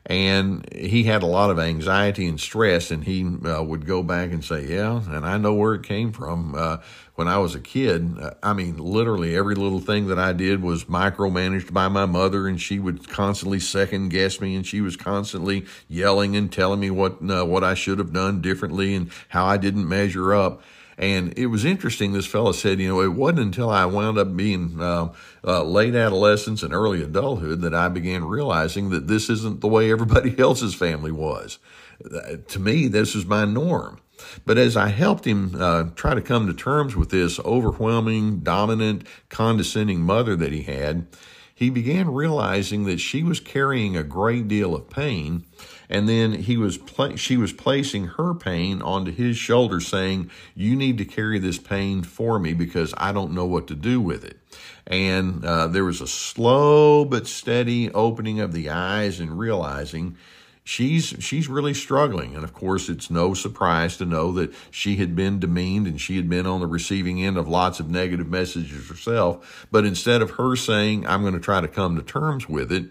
and 0.06 0.68
he 0.74 1.04
had 1.04 1.24
a 1.24 1.28
lot 1.28 1.50
of 1.50 1.60
anxiety 1.60 2.28
and 2.28 2.40
stress, 2.40 2.92
and 2.92 3.06
he 3.06 3.26
uh, 3.26 3.64
would 3.64 3.86
go 3.86 4.04
back 4.04 4.32
and 4.32 4.44
say, 4.44 4.68
"Yeah," 4.68 5.02
and 5.08 5.26
I 5.26 5.38
know 5.38 5.54
where 5.54 5.76
it 5.76 5.84
came 5.84 6.12
from. 6.12 6.56
Uh, 6.56 6.78
when 7.16 7.28
I 7.28 7.38
was 7.38 7.56
a 7.56 7.60
kid, 7.60 8.18
uh, 8.20 8.32
I 8.44 8.54
mean, 8.54 8.78
literally 8.78 9.36
every 9.36 9.56
little 9.56 9.80
thing 9.80 10.08
that 10.08 10.20
I 10.20 10.34
did 10.34 10.62
was 10.62 10.86
micromanaged 10.86 11.72
by 11.72 11.88
my 11.88 12.06
mother, 12.06 12.48
and 12.48 12.60
she 12.60 12.80
would 12.80 13.08
constantly 13.08 13.60
second 13.60 14.10
guess 14.10 14.42
me, 14.42 14.56
and 14.56 14.66
she 14.66 14.82
was 14.82 14.98
constantly 14.98 15.66
yelling 15.88 16.36
and 16.36 16.52
telling 16.52 16.82
me 16.82 16.90
what 16.90 17.18
uh, 17.30 17.46
what 17.46 17.64
I 17.64 17.74
should 17.74 18.00
have 18.00 18.12
done 18.12 18.42
differently 18.42 18.96
and 18.96 19.10
how 19.30 19.46
I 19.46 19.56
didn't 19.56 19.88
measure 19.88 20.34
up. 20.34 20.62
And 20.98 21.38
it 21.38 21.48
was 21.48 21.66
interesting. 21.66 22.14
This 22.14 22.26
fellow 22.26 22.52
said, 22.52 22.80
you 22.80 22.88
know, 22.88 23.02
it 23.02 23.14
wasn't 23.14 23.40
until 23.40 23.70
I 23.70 23.86
wound 23.86 24.18
up 24.18 24.36
being 24.36 24.80
uh, 24.80 25.14
uh, 25.44 25.64
late 25.64 25.96
adolescence 25.96 26.64
and 26.64 26.74
early 26.74 27.02
adulthood 27.02 27.62
that 27.62 27.74
I 27.74 27.88
began 27.88 28.26
realizing 28.26 28.90
that 28.92 29.08
this 29.08 29.30
isn't 29.30 29.62
the 29.62 29.68
way 29.68 29.92
everybody 29.92 30.38
else's 30.40 30.76
family 30.76 31.12
was. 31.12 31.60
Uh, 32.04 32.38
to 32.48 32.60
me, 32.60 32.88
this 32.88 33.16
is 33.16 33.26
my 33.26 33.46
norm. 33.46 34.00
But 34.46 34.58
as 34.58 34.78
I 34.78 34.88
helped 34.88 35.26
him 35.26 35.56
uh, 35.58 35.86
try 35.96 36.14
to 36.14 36.22
come 36.22 36.48
to 36.48 36.54
terms 36.54 36.96
with 36.96 37.10
this 37.10 37.40
overwhelming, 37.40 38.40
dominant, 38.40 39.08
condescending 39.30 40.02
mother 40.02 40.36
that 40.36 40.54
he 40.54 40.64
had, 40.64 41.08
he 41.56 41.70
began 41.70 42.14
realizing 42.14 42.86
that 42.86 43.00
she 43.00 43.24
was 43.24 43.40
carrying 43.40 43.96
a 43.96 44.04
great 44.04 44.48
deal 44.48 44.76
of 44.76 44.90
pain 44.90 45.46
and 45.90 46.08
then 46.08 46.34
he 46.34 46.58
was 46.58 46.78
pla- 46.78 47.16
she 47.16 47.38
was 47.38 47.54
placing 47.54 48.08
her 48.08 48.34
pain 48.34 48.82
onto 48.82 49.12
his 49.12 49.38
shoulders 49.38 49.88
saying 49.88 50.30
you 50.56 50.76
need 50.76 50.98
to 50.98 51.06
carry 51.06 51.40
this 51.40 51.58
pain 51.58 52.04
for 52.04 52.40
me 52.40 52.54
because 52.54 52.94
i 52.98 53.12
don't 53.12 53.32
know 53.32 53.46
what 53.46 53.68
to 53.68 53.76
do 53.76 54.02
with 54.02 54.24
it. 54.24 54.38
And 54.86 55.46
uh, 55.46 55.68
there 55.68 55.86
was 55.86 56.02
a 56.02 56.08
slow 56.08 57.06
but 57.06 57.28
steady 57.28 57.92
opening 57.92 58.40
of 58.40 58.54
the 58.54 58.70
eyes 58.70 59.20
and 59.20 59.38
realizing 59.40 60.18
she's 60.64 61.16
she's 61.20 61.48
really 61.48 61.74
struggling. 61.74 62.36
And 62.36 62.44
of 62.44 62.54
course 62.54 62.90
it's 62.90 63.10
no 63.10 63.34
surprise 63.34 63.98
to 63.98 64.06
know 64.06 64.32
that 64.34 64.54
she 64.72 64.98
had 64.98 65.16
been 65.16 65.40
demeaned 65.40 65.88
and 65.88 66.00
she 66.00 66.18
had 66.18 66.30
been 66.30 66.46
on 66.46 66.60
the 66.60 66.68
receiving 66.68 67.24
end 67.24 67.38
of 67.38 67.48
lots 67.48 67.80
of 67.80 67.90
negative 67.90 68.28
messages 68.28 68.90
herself. 68.90 69.68
But 69.72 69.86
instead 69.86 70.22
of 70.22 70.32
her 70.32 70.56
saying 70.56 71.08
i'm 71.08 71.22
going 71.22 71.34
to 71.34 71.40
try 71.40 71.62
to 71.62 71.68
come 71.68 71.96
to 71.96 72.04
terms 72.04 72.50
with 72.50 72.72
it 72.72 72.86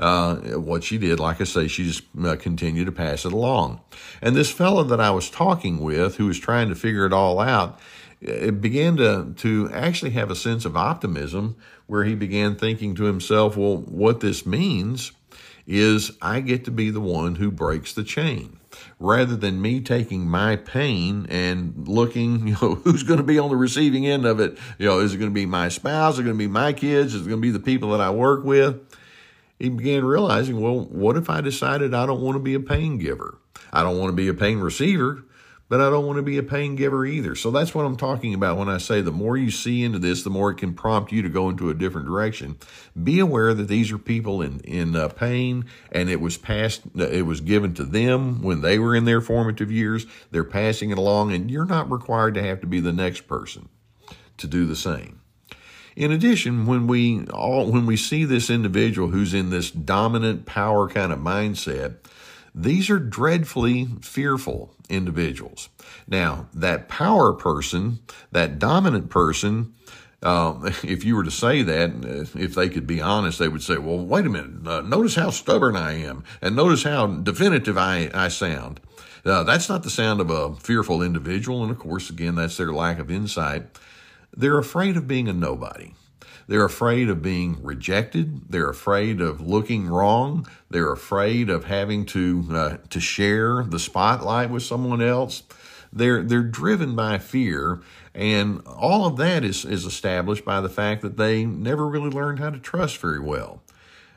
uh, 0.00 0.36
what 0.58 0.82
she 0.82 0.98
did 0.98 1.20
like 1.20 1.40
i 1.40 1.44
say 1.44 1.68
she 1.68 1.84
just 1.84 2.02
uh, 2.24 2.34
continued 2.36 2.86
to 2.86 2.92
pass 2.92 3.24
it 3.24 3.32
along 3.32 3.80
and 4.20 4.34
this 4.34 4.50
fellow 4.50 4.82
that 4.82 5.00
i 5.00 5.10
was 5.10 5.30
talking 5.30 5.78
with 5.78 6.16
who 6.16 6.26
was 6.26 6.38
trying 6.38 6.68
to 6.68 6.74
figure 6.74 7.06
it 7.06 7.12
all 7.12 7.38
out 7.38 7.78
it 8.20 8.60
began 8.60 8.96
to 8.96 9.32
to 9.36 9.70
actually 9.72 10.10
have 10.10 10.30
a 10.30 10.36
sense 10.36 10.64
of 10.64 10.76
optimism 10.76 11.56
where 11.86 12.04
he 12.04 12.14
began 12.14 12.56
thinking 12.56 12.94
to 12.94 13.04
himself 13.04 13.56
well 13.56 13.76
what 13.76 14.20
this 14.20 14.44
means 14.44 15.12
is 15.70 16.10
I 16.20 16.40
get 16.40 16.64
to 16.64 16.70
be 16.72 16.90
the 16.90 17.00
one 17.00 17.36
who 17.36 17.50
breaks 17.52 17.92
the 17.92 18.02
chain 18.02 18.58
rather 18.98 19.36
than 19.36 19.62
me 19.62 19.80
taking 19.80 20.26
my 20.26 20.56
pain 20.56 21.26
and 21.28 21.86
looking, 21.88 22.46
you 22.48 22.56
know, 22.60 22.74
who's 22.74 23.04
going 23.04 23.18
to 23.18 23.24
be 23.24 23.38
on 23.38 23.50
the 23.50 23.56
receiving 23.56 24.06
end 24.06 24.26
of 24.26 24.40
it. 24.40 24.58
You 24.78 24.86
know, 24.86 24.98
is 24.98 25.14
it 25.14 25.18
going 25.18 25.30
to 25.30 25.34
be 25.34 25.46
my 25.46 25.68
spouse? 25.68 26.14
Is 26.14 26.20
it 26.20 26.24
going 26.24 26.36
to 26.36 26.38
be 26.38 26.48
my 26.48 26.72
kids? 26.72 27.14
Is 27.14 27.26
it 27.26 27.28
going 27.28 27.40
to 27.40 27.46
be 27.46 27.52
the 27.52 27.60
people 27.60 27.90
that 27.90 28.00
I 28.00 28.10
work 28.10 28.44
with? 28.44 28.80
He 29.60 29.68
began 29.68 30.04
realizing, 30.04 30.60
well, 30.60 30.80
what 30.80 31.16
if 31.16 31.30
I 31.30 31.40
decided 31.40 31.94
I 31.94 32.06
don't 32.06 32.22
want 32.22 32.34
to 32.34 32.40
be 32.40 32.54
a 32.54 32.60
pain 32.60 32.98
giver? 32.98 33.38
I 33.72 33.82
don't 33.82 33.98
want 33.98 34.10
to 34.10 34.16
be 34.16 34.26
a 34.26 34.34
pain 34.34 34.58
receiver 34.58 35.24
but 35.70 35.80
I 35.80 35.88
don't 35.88 36.04
want 36.04 36.16
to 36.16 36.22
be 36.22 36.36
a 36.36 36.42
pain 36.42 36.74
giver 36.74 37.06
either. 37.06 37.36
So 37.36 37.52
that's 37.52 37.76
what 37.76 37.86
I'm 37.86 37.96
talking 37.96 38.34
about 38.34 38.58
when 38.58 38.68
I 38.68 38.78
say 38.78 39.00
the 39.00 39.12
more 39.12 39.36
you 39.36 39.52
see 39.52 39.84
into 39.84 40.00
this, 40.00 40.24
the 40.24 40.28
more 40.28 40.50
it 40.50 40.56
can 40.56 40.74
prompt 40.74 41.12
you 41.12 41.22
to 41.22 41.28
go 41.28 41.48
into 41.48 41.70
a 41.70 41.74
different 41.74 42.08
direction. 42.08 42.58
Be 43.00 43.20
aware 43.20 43.54
that 43.54 43.68
these 43.68 43.92
are 43.92 43.98
people 43.98 44.42
in 44.42 44.58
in 44.60 44.96
uh, 44.96 45.08
pain, 45.08 45.64
and 45.92 46.10
it 46.10 46.20
was 46.20 46.36
passed, 46.36 46.82
it 46.96 47.24
was 47.24 47.40
given 47.40 47.72
to 47.74 47.84
them 47.84 48.42
when 48.42 48.62
they 48.62 48.80
were 48.80 48.96
in 48.96 49.04
their 49.04 49.20
formative 49.20 49.70
years. 49.70 50.06
They're 50.32 50.42
passing 50.42 50.90
it 50.90 50.98
along, 50.98 51.32
and 51.32 51.48
you're 51.48 51.64
not 51.64 51.90
required 51.90 52.34
to 52.34 52.42
have 52.42 52.60
to 52.62 52.66
be 52.66 52.80
the 52.80 52.92
next 52.92 53.28
person 53.28 53.68
to 54.38 54.48
do 54.48 54.66
the 54.66 54.76
same. 54.76 55.20
In 56.00 56.12
addition, 56.12 56.64
when 56.64 56.86
we 56.86 57.26
all 57.26 57.70
when 57.70 57.84
we 57.84 57.94
see 57.94 58.24
this 58.24 58.48
individual 58.48 59.08
who's 59.08 59.34
in 59.34 59.50
this 59.50 59.70
dominant 59.70 60.46
power 60.46 60.88
kind 60.88 61.12
of 61.12 61.18
mindset, 61.18 61.96
these 62.54 62.88
are 62.88 62.98
dreadfully 62.98 63.86
fearful 64.00 64.74
individuals. 64.88 65.68
Now, 66.08 66.46
that 66.54 66.88
power 66.88 67.34
person, 67.34 67.98
that 68.32 68.58
dominant 68.58 69.10
person, 69.10 69.74
um, 70.22 70.64
if 70.82 71.04
you 71.04 71.16
were 71.16 71.24
to 71.24 71.30
say 71.30 71.60
that, 71.64 71.90
uh, 71.90 72.38
if 72.40 72.54
they 72.54 72.70
could 72.70 72.86
be 72.86 73.02
honest, 73.02 73.38
they 73.38 73.48
would 73.48 73.62
say, 73.62 73.76
well, 73.76 73.98
wait 73.98 74.24
a 74.24 74.30
minute, 74.30 74.66
uh, 74.66 74.80
notice 74.80 75.16
how 75.16 75.28
stubborn 75.28 75.76
I 75.76 76.02
am, 76.02 76.24
and 76.40 76.56
notice 76.56 76.84
how 76.84 77.08
definitive 77.08 77.76
I, 77.76 78.10
I 78.14 78.28
sound. 78.28 78.80
Uh, 79.22 79.42
that's 79.42 79.68
not 79.68 79.82
the 79.82 79.90
sound 79.90 80.22
of 80.22 80.30
a 80.30 80.54
fearful 80.56 81.02
individual, 81.02 81.62
and 81.62 81.70
of 81.70 81.78
course, 81.78 82.08
again, 82.08 82.36
that's 82.36 82.56
their 82.56 82.72
lack 82.72 82.98
of 82.98 83.10
insight. 83.10 83.66
They're 84.36 84.58
afraid 84.58 84.96
of 84.96 85.08
being 85.08 85.28
a 85.28 85.32
nobody. 85.32 85.94
They're 86.46 86.64
afraid 86.64 87.08
of 87.08 87.22
being 87.22 87.62
rejected. 87.62 88.50
They're 88.50 88.68
afraid 88.68 89.20
of 89.20 89.40
looking 89.40 89.86
wrong. 89.86 90.48
They're 90.68 90.92
afraid 90.92 91.48
of 91.48 91.66
having 91.66 92.06
to 92.06 92.44
uh, 92.50 92.76
to 92.88 92.98
share 92.98 93.62
the 93.62 93.78
spotlight 93.78 94.50
with 94.50 94.64
someone 94.64 95.00
else. 95.00 95.44
They're 95.92 96.24
they're 96.24 96.42
driven 96.42 96.96
by 96.96 97.18
fear, 97.18 97.80
and 98.14 98.62
all 98.66 99.06
of 99.06 99.16
that 99.18 99.44
is 99.44 99.64
is 99.64 99.84
established 99.84 100.44
by 100.44 100.60
the 100.60 100.68
fact 100.68 101.02
that 101.02 101.16
they 101.16 101.44
never 101.44 101.86
really 101.86 102.10
learned 102.10 102.40
how 102.40 102.50
to 102.50 102.58
trust 102.58 102.98
very 102.98 103.20
well. 103.20 103.62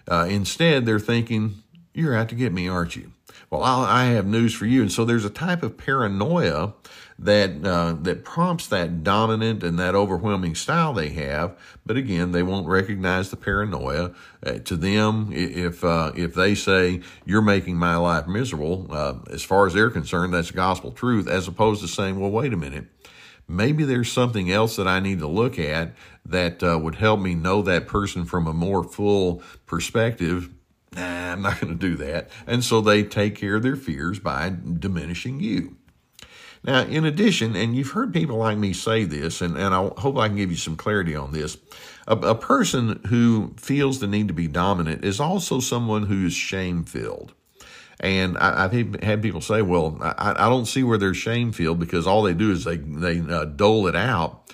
Uh, 0.09 0.25
instead, 0.27 0.85
they're 0.87 0.99
thinking, 0.99 1.61
"You're 1.93 2.15
out 2.15 2.29
to 2.29 2.35
get 2.35 2.51
me, 2.51 2.67
aren't 2.67 2.95
you?" 2.95 3.12
Well, 3.53 3.63
I'll, 3.63 3.83
I 3.83 4.05
have 4.05 4.25
news 4.25 4.55
for 4.55 4.65
you. 4.65 4.81
And 4.81 4.91
so 4.91 5.05
there's 5.05 5.25
a 5.25 5.29
type 5.29 5.61
of 5.61 5.77
paranoia 5.77 6.73
that 7.19 7.63
uh, 7.63 7.93
that 8.01 8.25
prompts 8.25 8.65
that 8.69 9.03
dominant 9.03 9.61
and 9.61 9.77
that 9.77 9.93
overwhelming 9.93 10.55
style 10.55 10.91
they 10.91 11.09
have. 11.09 11.55
But 11.85 11.95
again, 11.95 12.31
they 12.31 12.41
won't 12.41 12.65
recognize 12.65 13.29
the 13.29 13.35
paranoia. 13.35 14.15
Uh, 14.43 14.53
to 14.53 14.75
them, 14.75 15.29
if 15.31 15.83
uh, 15.83 16.13
if 16.15 16.33
they 16.33 16.55
say 16.55 17.01
you're 17.25 17.43
making 17.43 17.77
my 17.77 17.95
life 17.95 18.25
miserable, 18.25 18.87
uh, 18.89 19.19
as 19.29 19.43
far 19.43 19.67
as 19.67 19.75
they're 19.75 19.91
concerned, 19.91 20.33
that's 20.33 20.49
gospel 20.49 20.91
truth. 20.91 21.27
As 21.27 21.47
opposed 21.47 21.81
to 21.81 21.87
saying, 21.87 22.19
well, 22.19 22.31
wait 22.31 22.53
a 22.53 22.57
minute, 22.57 22.87
maybe 23.47 23.83
there's 23.83 24.11
something 24.11 24.51
else 24.51 24.77
that 24.77 24.87
I 24.87 24.99
need 24.99 25.19
to 25.19 25.27
look 25.27 25.59
at 25.59 25.93
that 26.25 26.63
uh, 26.63 26.79
would 26.81 26.95
help 26.95 27.19
me 27.19 27.35
know 27.35 27.61
that 27.61 27.85
person 27.85 28.25
from 28.25 28.47
a 28.47 28.53
more 28.53 28.83
full 28.83 29.43
perspective 29.67 30.49
nah, 30.95 31.33
I'm 31.33 31.41
not 31.41 31.59
going 31.59 31.77
to 31.77 31.79
do 31.79 31.95
that. 31.97 32.29
And 32.47 32.63
so 32.63 32.81
they 32.81 33.03
take 33.03 33.35
care 33.35 33.55
of 33.55 33.63
their 33.63 33.75
fears 33.75 34.19
by 34.19 34.53
diminishing 34.79 35.39
you. 35.39 35.77
Now, 36.63 36.83
in 36.83 37.03
addition, 37.03 37.55
and 37.55 37.75
you've 37.75 37.91
heard 37.91 38.13
people 38.13 38.37
like 38.37 38.57
me 38.57 38.71
say 38.71 39.03
this, 39.03 39.41
and, 39.41 39.57
and 39.57 39.75
I 39.75 39.89
hope 39.97 40.17
I 40.17 40.27
can 40.27 40.37
give 40.37 40.49
you 40.49 40.57
some 40.57 40.77
clarity 40.77 41.15
on 41.15 41.33
this. 41.33 41.57
A, 42.07 42.15
a 42.15 42.35
person 42.35 43.01
who 43.07 43.53
feels 43.57 43.99
the 43.99 44.07
need 44.07 44.29
to 44.29 44.33
be 44.33 44.47
dominant 44.47 45.03
is 45.03 45.19
also 45.19 45.59
someone 45.59 46.05
who 46.05 46.25
is 46.25 46.33
shame 46.33 46.85
filled. 46.85 47.33
And 47.99 48.37
I, 48.37 48.67
have 48.67 49.01
had 49.01 49.21
people 49.21 49.41
say, 49.41 49.61
well, 49.61 49.97
I, 50.01 50.33
I, 50.37 50.49
don't 50.49 50.65
see 50.65 50.83
where 50.83 50.97
they're 50.97 51.13
shame 51.13 51.53
filled 51.53 51.79
because 51.79 52.05
all 52.05 52.23
they 52.23 52.33
do 52.33 52.51
is 52.51 52.65
they, 52.65 52.77
they 52.77 53.19
uh, 53.19 53.45
dole 53.45 53.87
it 53.87 53.95
out. 53.95 54.51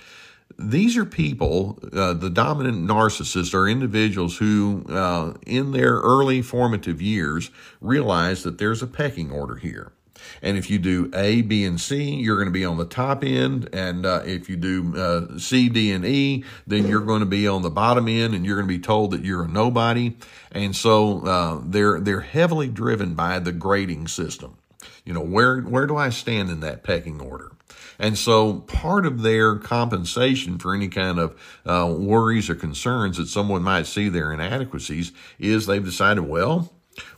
These 0.61 0.97
are 0.97 1.05
people, 1.05 1.79
uh, 1.93 2.11
the 2.11 2.29
dominant 2.29 2.85
narcissists 2.85 3.53
are 3.53 3.65
individuals 3.65 4.37
who, 4.37 4.83
uh, 4.89 5.35
in 5.47 5.71
their 5.71 5.93
early 5.99 6.41
formative 6.41 7.01
years, 7.01 7.49
realize 7.79 8.43
that 8.43 8.57
there's 8.57 8.83
a 8.83 8.87
pecking 8.87 9.31
order 9.31 9.55
here. 9.55 9.93
And 10.41 10.57
if 10.57 10.69
you 10.69 10.77
do 10.77 11.09
A, 11.13 11.41
B, 11.43 11.63
and 11.63 11.79
C, 11.79 12.15
you're 12.15 12.35
going 12.35 12.49
to 12.49 12.51
be 12.51 12.65
on 12.65 12.77
the 12.77 12.85
top 12.85 13.23
end. 13.23 13.69
And 13.71 14.05
uh, 14.05 14.23
if 14.25 14.49
you 14.49 14.57
do 14.57 14.97
uh, 14.97 15.37
C, 15.37 15.69
D, 15.69 15.93
and 15.93 16.05
E, 16.05 16.43
then 16.67 16.87
you're 16.87 17.05
going 17.05 17.21
to 17.21 17.25
be 17.25 17.47
on 17.47 17.61
the 17.61 17.69
bottom 17.69 18.09
end, 18.09 18.33
and 18.35 18.45
you're 18.45 18.57
going 18.57 18.67
to 18.67 18.73
be 18.73 18.81
told 18.81 19.11
that 19.11 19.23
you're 19.23 19.45
a 19.45 19.47
nobody. 19.47 20.17
And 20.51 20.75
so 20.75 21.25
uh, 21.25 21.61
they're 21.63 22.01
they're 22.01 22.19
heavily 22.19 22.67
driven 22.67 23.15
by 23.15 23.39
the 23.39 23.53
grading 23.53 24.09
system. 24.09 24.57
You 25.05 25.13
know, 25.13 25.23
where 25.23 25.61
where 25.61 25.87
do 25.87 25.95
I 25.95 26.09
stand 26.09 26.49
in 26.49 26.59
that 26.59 26.83
pecking 26.83 27.21
order? 27.21 27.53
And 27.97 28.17
so 28.17 28.59
part 28.61 29.05
of 29.05 29.21
their 29.21 29.55
compensation 29.55 30.57
for 30.57 30.73
any 30.73 30.87
kind 30.87 31.19
of 31.19 31.39
uh, 31.65 31.93
worries 31.97 32.49
or 32.49 32.55
concerns 32.55 33.17
that 33.17 33.27
someone 33.27 33.63
might 33.63 33.87
see 33.87 34.09
their 34.09 34.31
inadequacies 34.31 35.11
is 35.37 35.65
they've 35.65 35.83
decided, 35.83 36.21
well, 36.21 36.71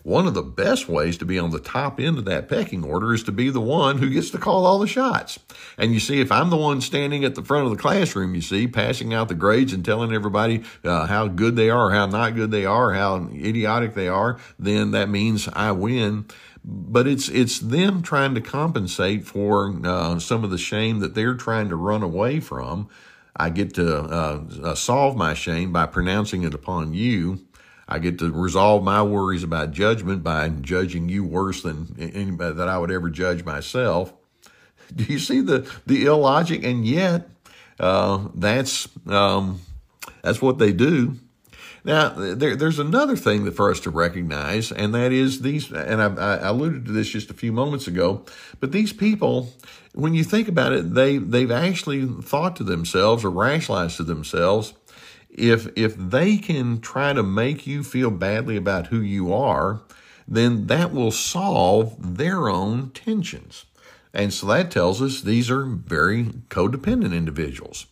one 0.03 0.27
of 0.27 0.33
the 0.33 0.43
best 0.43 0.87
ways 0.87 1.17
to 1.17 1.25
be 1.25 1.39
on 1.39 1.51
the 1.51 1.59
top 1.59 1.99
end 1.99 2.17
of 2.17 2.25
that 2.25 2.47
pecking 2.47 2.83
order 2.83 3.13
is 3.13 3.23
to 3.23 3.31
be 3.31 3.49
the 3.49 3.61
one 3.61 3.97
who 3.97 4.09
gets 4.09 4.29
to 4.31 4.37
call 4.37 4.65
all 4.65 4.79
the 4.79 4.87
shots. 4.87 5.39
And 5.77 5.93
you 5.93 5.99
see, 5.99 6.19
if 6.19 6.31
I'm 6.31 6.49
the 6.49 6.57
one 6.57 6.81
standing 6.81 7.23
at 7.23 7.35
the 7.35 7.43
front 7.43 7.65
of 7.65 7.71
the 7.71 7.81
classroom, 7.81 8.35
you 8.35 8.41
see, 8.41 8.67
passing 8.67 9.13
out 9.13 9.27
the 9.27 9.35
grades 9.35 9.73
and 9.73 9.83
telling 9.83 10.13
everybody 10.13 10.63
uh, 10.83 11.07
how 11.07 11.27
good 11.27 11.55
they 11.55 11.69
are, 11.69 11.91
how 11.91 12.05
not 12.05 12.35
good 12.35 12.51
they 12.51 12.65
are, 12.65 12.93
how 12.93 13.27
idiotic 13.33 13.93
they 13.93 14.07
are, 14.07 14.39
then 14.59 14.91
that 14.91 15.09
means 15.09 15.47
I 15.53 15.71
win. 15.71 16.25
But 16.63 17.07
it's 17.07 17.27
it's 17.29 17.59
them 17.59 18.01
trying 18.01 18.35
to 18.35 18.41
compensate 18.41 19.25
for 19.25 19.73
uh, 19.83 20.19
some 20.19 20.43
of 20.43 20.51
the 20.51 20.57
shame 20.57 20.99
that 20.99 21.15
they're 21.15 21.35
trying 21.35 21.69
to 21.69 21.75
run 21.75 22.03
away 22.03 22.39
from. 22.39 22.87
I 23.35 23.49
get 23.49 23.73
to 23.75 23.97
uh, 23.97 24.43
uh 24.63 24.75
solve 24.75 25.15
my 25.15 25.33
shame 25.33 25.71
by 25.71 25.85
pronouncing 25.87 26.43
it 26.43 26.53
upon 26.53 26.93
you 26.93 27.39
I 27.91 27.99
get 27.99 28.19
to 28.19 28.31
resolve 28.31 28.85
my 28.85 29.03
worries 29.03 29.43
about 29.43 29.71
judgment 29.71 30.23
by 30.23 30.47
judging 30.47 31.09
you 31.09 31.25
worse 31.25 31.61
than 31.61 31.93
anybody 31.99 32.55
that 32.55 32.69
I 32.69 32.77
would 32.77 32.89
ever 32.89 33.09
judge 33.09 33.43
myself. 33.43 34.13
Do 34.95 35.03
you 35.03 35.19
see 35.19 35.41
the 35.41 35.69
the 35.85 36.05
illogic? 36.05 36.63
And 36.63 36.85
yet, 36.85 37.27
uh, 37.81 38.29
that's 38.33 38.87
um, 39.07 39.59
that's 40.23 40.41
what 40.41 40.57
they 40.57 40.71
do. 40.71 41.17
Now, 41.83 42.09
there, 42.09 42.55
there's 42.55 42.79
another 42.79 43.15
thing 43.15 43.45
that 43.45 43.55
for 43.55 43.71
us 43.71 43.79
to 43.81 43.89
recognize, 43.89 44.71
and 44.71 44.93
that 44.93 45.11
is 45.11 45.41
these. 45.41 45.71
And 45.71 46.01
I, 46.01 46.13
I 46.13 46.49
alluded 46.49 46.85
to 46.85 46.91
this 46.91 47.09
just 47.09 47.31
a 47.31 47.33
few 47.33 47.51
moments 47.51 47.87
ago. 47.87 48.23
But 48.59 48.71
these 48.71 48.93
people, 48.93 49.53
when 49.93 50.13
you 50.13 50.23
think 50.23 50.47
about 50.47 50.73
it, 50.73 50.93
they 50.93 51.17
they've 51.17 51.51
actually 51.51 52.05
thought 52.05 52.55
to 52.57 52.63
themselves 52.63 53.25
or 53.25 53.31
rationalized 53.31 53.97
to 53.97 54.03
themselves 54.03 54.73
if 55.31 55.67
if 55.75 55.95
they 55.97 56.37
can 56.37 56.79
try 56.81 57.13
to 57.13 57.23
make 57.23 57.65
you 57.65 57.83
feel 57.83 58.11
badly 58.11 58.57
about 58.57 58.87
who 58.87 58.99
you 58.99 59.33
are, 59.33 59.81
then 60.27 60.67
that 60.67 60.91
will 60.91 61.11
solve 61.11 62.17
their 62.17 62.49
own 62.49 62.91
tensions. 62.91 63.65
And 64.13 64.33
so 64.33 64.45
that 64.47 64.71
tells 64.71 65.01
us 65.01 65.21
these 65.21 65.49
are 65.49 65.65
very 65.65 66.25
codependent 66.49 67.15
individuals. 67.15 67.85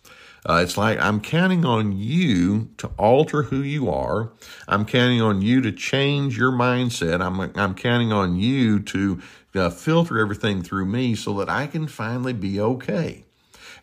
Uh, 0.50 0.62
it's 0.64 0.78
like 0.78 1.00
I'm 1.00 1.22
counting 1.22 1.64
on 1.64 1.96
you 1.96 2.70
to 2.78 2.88
alter 2.98 3.44
who 3.44 3.62
you 3.62 3.88
are. 3.92 4.32
I'm 4.68 4.84
counting 4.84 5.22
on 5.22 5.44
you 5.44 5.62
to 5.62 5.72
change 5.72 6.40
your 6.40 6.52
mindset. 6.52 7.22
I'm 7.22 7.40
I'm 7.56 7.76
counting 7.76 8.12
on 8.12 8.36
you 8.36 8.80
to 8.80 9.22
uh, 9.54 9.70
filter 9.70 10.18
everything 10.18 10.64
through 10.64 10.88
me 10.88 11.14
so 11.14 11.36
that 11.36 11.50
I 11.50 11.68
can 11.68 11.88
finally 11.88 12.34
be 12.34 12.60
okay. 12.60 13.26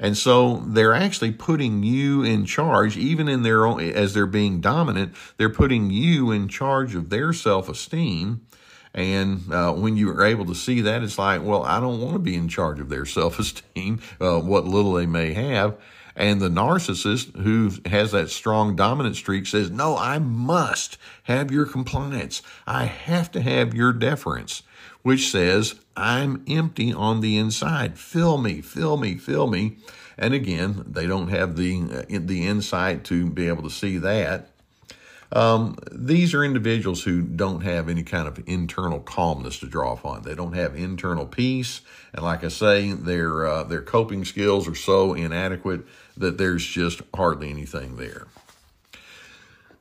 And 0.00 0.18
so 0.18 0.56
they're 0.66 0.92
actually 0.92 1.32
putting 1.32 1.84
you 1.84 2.24
in 2.24 2.44
charge, 2.44 2.96
even 2.96 3.28
in 3.28 3.44
their 3.44 3.64
own, 3.64 3.80
as 3.80 4.12
they're 4.12 4.26
being 4.26 4.60
dominant, 4.60 5.14
they're 5.36 5.48
putting 5.48 5.90
you 5.90 6.32
in 6.32 6.48
charge 6.48 6.96
of 6.96 7.10
their 7.10 7.32
self 7.32 7.68
esteem. 7.68 8.44
And 8.92 9.52
uh, 9.52 9.72
when 9.74 9.96
you 9.96 10.10
are 10.10 10.24
able 10.24 10.46
to 10.46 10.54
see 10.54 10.80
that, 10.80 11.04
it's 11.04 11.18
like, 11.18 11.44
well, 11.44 11.62
I 11.62 11.78
don't 11.78 12.00
want 12.00 12.14
to 12.14 12.18
be 12.18 12.34
in 12.34 12.48
charge 12.48 12.80
of 12.80 12.88
their 12.88 13.06
self 13.06 13.38
esteem, 13.38 14.00
uh, 14.20 14.40
what 14.40 14.64
little 14.64 14.94
they 14.94 15.06
may 15.06 15.32
have. 15.32 15.76
And 16.16 16.40
the 16.40 16.48
narcissist 16.48 17.36
who 17.42 17.72
has 17.88 18.12
that 18.12 18.30
strong 18.30 18.74
dominant 18.74 19.16
streak 19.16 19.46
says, 19.46 19.70
no, 19.70 19.96
I 19.98 20.18
must 20.18 20.96
have 21.24 21.50
your 21.50 21.66
compliance. 21.66 22.40
I 22.66 22.86
have 22.86 23.30
to 23.32 23.42
have 23.42 23.74
your 23.74 23.92
deference 23.92 24.62
which 25.06 25.30
says, 25.30 25.76
I'm 25.96 26.42
empty 26.48 26.92
on 26.92 27.20
the 27.20 27.38
inside. 27.38 27.96
Fill 27.96 28.38
me, 28.38 28.60
fill 28.60 28.96
me, 28.96 29.14
fill 29.14 29.46
me. 29.46 29.76
And 30.18 30.34
again, 30.34 30.82
they 30.84 31.06
don't 31.06 31.28
have 31.28 31.54
the, 31.54 32.06
uh, 32.10 32.18
the 32.24 32.44
insight 32.44 33.04
to 33.04 33.30
be 33.30 33.46
able 33.46 33.62
to 33.62 33.70
see 33.70 33.98
that. 33.98 34.50
Um, 35.30 35.76
these 35.92 36.34
are 36.34 36.42
individuals 36.42 37.04
who 37.04 37.22
don't 37.22 37.60
have 37.60 37.88
any 37.88 38.02
kind 38.02 38.26
of 38.26 38.42
internal 38.48 38.98
calmness 38.98 39.60
to 39.60 39.66
draw 39.66 39.92
upon. 39.92 40.22
They 40.22 40.34
don't 40.34 40.54
have 40.54 40.74
internal 40.74 41.26
peace, 41.26 41.82
and 42.12 42.24
like 42.24 42.42
I 42.42 42.48
say, 42.48 42.90
their 42.90 43.46
uh, 43.46 43.62
their 43.62 43.82
coping 43.82 44.24
skills 44.24 44.66
are 44.66 44.74
so 44.74 45.14
inadequate 45.14 45.86
that 46.16 46.38
there's 46.38 46.64
just 46.64 47.02
hardly 47.14 47.50
anything 47.50 47.96
there. 47.96 48.26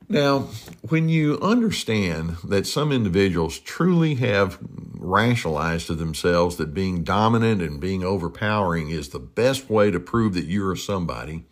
Now, 0.08 0.50
when 0.88 1.10
you 1.10 1.40
understand 1.42 2.38
that 2.44 2.68
some 2.68 2.92
individuals 2.92 3.58
truly 3.58 4.16
have 4.16 4.60
rationalized 4.94 5.88
to 5.88 5.96
themselves 5.96 6.58
that 6.58 6.76
being 6.76 7.04
dominant 7.04 7.62
and 7.62 7.80
being 7.80 8.04
overpowering 8.04 8.90
is 8.90 9.10
the 9.10 9.20
best 9.20 9.68
way 9.70 9.90
to 9.90 10.00
prove 10.00 10.36
that 10.36 10.46
you're 10.46 10.76
somebody, 10.76 11.46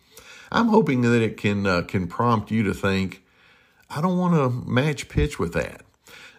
I'm 0.52 0.68
hoping 0.68 1.00
that 1.02 1.20
it 1.20 1.36
can 1.36 1.66
uh, 1.66 1.82
can 1.82 2.06
prompt 2.06 2.52
you 2.52 2.62
to 2.62 2.74
think, 2.74 3.24
I 3.90 4.00
don't 4.00 4.18
want 4.18 4.34
to 4.34 4.70
match 4.70 5.08
pitch 5.08 5.38
with 5.38 5.52
that. 5.54 5.82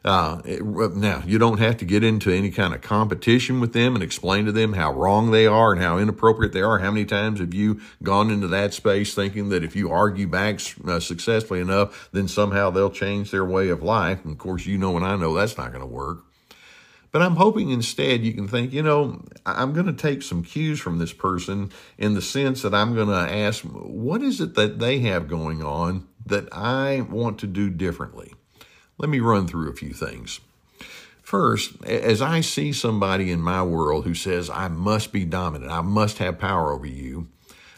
Uh, 0.06 0.40
it, 0.46 0.64
now, 0.64 1.24
you 1.26 1.40
don't 1.40 1.58
have 1.58 1.78
to 1.78 1.86
get 1.86 2.04
into 2.04 2.30
any 2.30 2.52
kind 2.52 2.76
of 2.76 2.82
competition 2.82 3.60
with 3.60 3.74
them 3.74 3.96
and 3.96 4.04
explain 4.04 4.46
to 4.46 4.52
them 4.52 4.74
how 4.74 4.94
wrong 4.94 5.32
they 5.32 5.48
are 5.48 5.74
and 5.74 5.82
how 5.82 5.98
inappropriate 5.98 6.54
they 6.54 6.62
are. 6.62 6.78
How 6.78 6.92
many 6.92 7.06
times 7.06 7.40
have 7.40 7.56
you 7.56 7.82
gone 8.04 8.30
into 8.30 8.48
that 8.50 8.76
space 8.76 9.16
thinking 9.16 9.50
that 9.50 9.64
if 9.64 9.76
you 9.76 9.90
argue 9.90 10.28
back 10.28 10.60
uh, 10.88 11.00
successfully 11.00 11.60
enough, 11.60 12.08
then 12.12 12.28
somehow 12.28 12.70
they'll 12.70 12.92
change 12.92 13.32
their 13.32 13.44
way 13.44 13.70
of 13.70 13.82
life? 13.82 14.24
And 14.24 14.34
of 14.34 14.38
course, 14.38 14.68
you 14.68 14.78
know 14.78 14.96
and 14.96 15.04
I 15.04 15.16
know 15.16 15.34
that's 15.34 15.58
not 15.58 15.72
going 15.72 15.82
to 15.82 15.88
work. 15.88 16.24
But 17.12 17.24
I'm 17.24 17.38
hoping 17.38 17.72
instead 17.72 18.24
you 18.24 18.34
can 18.34 18.48
think, 18.48 18.74
you 18.74 18.84
know, 18.84 19.24
I'm 19.44 19.74
going 19.74 19.88
to 19.88 19.94
take 19.94 20.22
some 20.22 20.44
cues 20.44 20.80
from 20.80 21.00
this 21.00 21.14
person 21.14 21.72
in 21.98 22.14
the 22.14 22.22
sense 22.22 22.62
that 22.62 22.76
I'm 22.76 22.94
going 22.94 23.08
to 23.08 23.34
ask, 23.34 23.64
what 23.64 24.22
is 24.22 24.40
it 24.40 24.54
that 24.54 24.78
they 24.78 25.00
have 25.00 25.28
going 25.28 25.64
on 25.64 26.08
that 26.28 26.48
I 26.52 27.02
want 27.10 27.40
to 27.40 27.48
do 27.48 27.72
differently? 27.72 28.34
Let 28.98 29.10
me 29.10 29.20
run 29.20 29.48
through 29.48 29.70
a 29.70 29.76
few 29.76 29.94
things. 29.94 30.40
First, 31.22 31.84
as 31.86 32.22
I 32.22 32.42
see 32.42 32.72
somebody 32.72 33.32
in 33.32 33.42
my 33.42 33.64
world 33.64 34.06
who 34.06 34.14
says, 34.14 34.50
I 34.50 34.68
must 34.68 35.12
be 35.12 35.26
dominant, 35.26 35.72
I 35.72 35.82
must 35.82 36.20
have 36.20 36.40
power 36.40 36.72
over 36.72 36.86
you, 36.86 37.28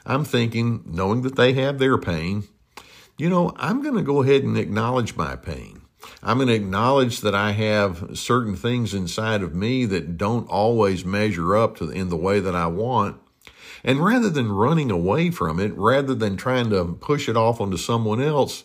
I'm 0.06 0.24
thinking, 0.24 0.84
knowing 0.86 1.22
that 1.24 1.36
they 1.36 1.54
have 1.54 1.80
their 1.80 1.98
pain, 1.98 2.44
you 3.18 3.30
know, 3.30 3.54
I'm 3.58 3.82
going 3.82 3.96
to 3.96 4.02
go 4.02 4.22
ahead 4.22 4.44
and 4.44 4.58
acknowledge 4.58 5.16
my 5.16 5.36
pain. 5.36 5.82
I'm 6.22 6.38
going 6.38 6.48
to 6.48 6.54
acknowledge 6.54 7.22
that 7.22 7.36
I 7.36 7.52
have 7.52 8.18
certain 8.18 8.56
things 8.56 8.94
inside 8.94 9.42
of 9.42 9.56
me 9.56 9.86
that 9.86 10.18
don't 10.18 10.48
always 10.50 11.04
measure 11.04 11.56
up 11.56 11.78
to 11.78 11.90
in 11.90 12.10
the 12.10 12.16
way 12.16 12.40
that 12.40 12.56
I 12.56 12.68
want. 12.68 13.20
And 13.84 14.04
rather 14.04 14.30
than 14.30 14.52
running 14.52 14.92
away 14.92 15.32
from 15.32 15.60
it, 15.60 15.74
rather 15.76 16.16
than 16.16 16.38
trying 16.38 16.70
to 16.70 16.98
push 17.00 17.28
it 17.28 17.38
off 17.38 17.60
onto 17.60 17.78
someone 17.78 18.22
else, 18.22 18.64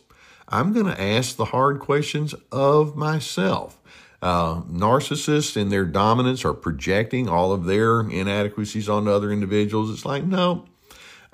I'm 0.52 0.72
going 0.72 0.86
to 0.86 1.00
ask 1.00 1.36
the 1.36 1.46
hard 1.46 1.80
questions 1.80 2.34
of 2.52 2.94
myself. 2.94 3.78
Uh, 4.20 4.60
narcissists 4.62 5.56
in 5.56 5.70
their 5.70 5.84
dominance 5.84 6.44
are 6.44 6.52
projecting 6.52 7.28
all 7.28 7.52
of 7.52 7.64
their 7.64 8.00
inadequacies 8.00 8.88
onto 8.88 9.10
other 9.10 9.32
individuals. 9.32 9.90
It's 9.90 10.04
like, 10.04 10.24
no, 10.24 10.66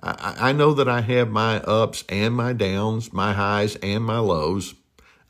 I, 0.03 0.37
I 0.39 0.53
know 0.53 0.73
that 0.73 0.89
I 0.89 1.03
have 1.03 1.29
my 1.29 1.57
ups 1.61 2.05
and 2.09 2.35
my 2.35 2.53
downs, 2.53 3.13
my 3.13 3.35
highs 3.35 3.77
and 3.77 4.05
my 4.05 4.19
lows. 4.19 4.75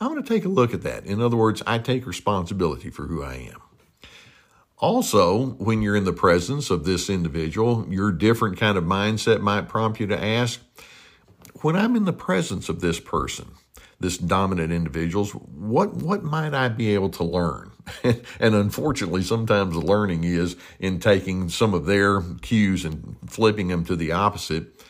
I'm 0.01 0.13
going 0.13 0.23
to 0.23 0.29
take 0.29 0.45
a 0.45 0.49
look 0.49 0.73
at 0.73 0.83
that. 0.83 1.07
In 1.07 1.21
other 1.21 1.37
words, 1.37 1.63
I 1.67 1.79
take 1.79 2.07
responsibility 2.07 2.91
for 2.91 3.07
who 3.07 3.25
I 3.25 3.51
am. 3.53 3.61
Also, 4.77 5.47
when 5.59 5.83
you're 5.83 5.97
in 5.97 6.05
the 6.05 6.13
presence 6.13 6.71
of 6.71 6.85
this 6.85 7.11
individual, 7.11 7.85
your 7.89 8.13
different 8.13 8.59
kind 8.59 8.79
of 8.79 8.85
mindset 8.85 9.41
might 9.41 9.69
prompt 9.69 9.99
you 9.99 10.07
to 10.07 10.25
ask, 10.25 10.61
when 11.63 11.77
I'm 11.77 11.97
in 11.97 12.05
the 12.05 12.13
presence 12.13 12.69
of 12.69 12.81
this 12.81 13.01
person, 13.01 13.53
this 14.01 14.19
dominant 14.19 14.73
individuals, 14.73 15.33
what 15.33 15.95
what 15.95 16.23
might 16.23 16.55
I 16.55 16.69
be 16.69 16.95
able 16.95 17.11
to 17.11 17.25
learn? 17.25 17.73
and 18.03 18.55
unfortunately, 18.55 19.23
sometimes 19.23 19.75
the 19.75 19.81
learning 19.81 20.25
is 20.25 20.57
in 20.79 21.01
taking 21.01 21.49
some 21.49 21.75
of 21.75 21.87
their 21.87 22.23
cues 22.43 22.85
and 22.85 23.17
flipping 23.27 23.69
them 23.69 23.85
to 23.87 23.97
the 23.97 24.13
opposite. 24.13 24.85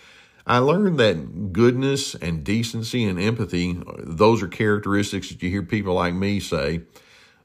I 0.46 0.58
learned 0.58 0.98
that 0.98 1.52
goodness 1.52 2.14
and 2.14 2.42
decency 2.42 3.04
and 3.04 3.20
empathy, 3.20 3.82
those 3.98 4.42
are 4.42 4.48
characteristics 4.48 5.28
that 5.28 5.42
you 5.42 5.50
hear 5.50 5.62
people 5.62 5.94
like 5.94 6.14
me 6.14 6.40
say. 6.40 6.82